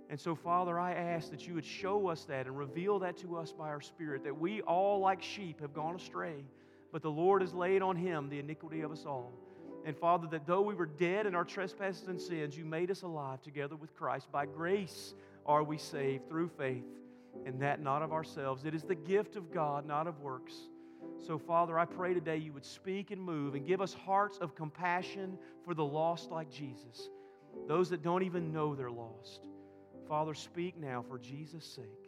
And 0.09 0.21
so, 0.21 0.37
Father, 0.37 0.79
I 0.79 0.95
ask 0.95 1.33
that 1.33 1.49
you 1.49 1.55
would 1.55 1.67
show 1.67 2.07
us 2.07 2.25
that 2.27 2.47
and 2.47 2.57
reveal 2.57 3.01
that 3.01 3.17
to 3.19 3.39
us 3.39 3.53
by 3.53 3.71
our 3.71 3.81
Spirit, 3.81 4.23
that 4.23 4.39
we 4.39 4.63
all, 4.63 5.01
like 5.01 5.21
sheep, 5.21 5.61
have 5.61 5.75
gone 5.75 5.97
astray, 5.97 6.45
but 6.93 7.03
the 7.03 7.11
Lord 7.11 7.43
has 7.43 7.53
laid 7.53 7.83
on 7.83 7.97
him 7.97 8.29
the 8.29 8.39
iniquity 8.39 8.83
of 8.83 8.93
us 8.93 9.05
all. 9.05 9.33
And 9.89 9.97
Father, 9.97 10.27
that 10.33 10.47
though 10.47 10.61
we 10.61 10.75
were 10.75 10.85
dead 10.85 11.25
in 11.25 11.35
our 11.35 11.47
trespasses 11.47 12.09
and 12.09 12.21
sins, 12.21 12.59
you 12.59 12.67
made 12.67 12.91
us 12.91 13.01
alive 13.01 13.41
together 13.41 13.75
with 13.75 13.95
Christ. 13.95 14.31
By 14.31 14.45
grace 14.45 15.15
are 15.47 15.63
we 15.65 15.79
saved 15.79 16.29
through 16.29 16.51
faith, 16.59 16.85
and 17.47 17.59
that 17.63 17.81
not 17.81 18.03
of 18.03 18.13
ourselves. 18.13 18.67
It 18.67 18.75
is 18.75 18.83
the 18.83 18.95
gift 18.95 19.35
of 19.35 19.51
God, 19.51 19.87
not 19.87 20.07
of 20.07 20.21
works. 20.21 20.53
So, 21.27 21.39
Father, 21.39 21.79
I 21.79 21.87
pray 21.87 22.13
today 22.13 22.37
you 22.37 22.53
would 22.53 22.67
speak 22.67 23.13
and 23.13 23.23
move 23.23 23.55
and 23.55 23.67
give 23.67 23.81
us 23.81 23.95
hearts 23.95 24.37
of 24.43 24.55
compassion 24.55 25.39
for 25.65 25.73
the 25.73 25.87
lost 25.87 26.31
like 26.31 26.51
Jesus, 26.51 27.09
those 27.67 27.89
that 27.89 28.03
don't 28.03 28.25
even 28.25 28.53
know 28.53 28.75
they're 28.75 28.91
lost. 28.91 29.49
Father, 30.07 30.35
speak 30.35 30.77
now 30.77 31.03
for 31.09 31.19
Jesus' 31.19 31.65
sake. 31.65 32.08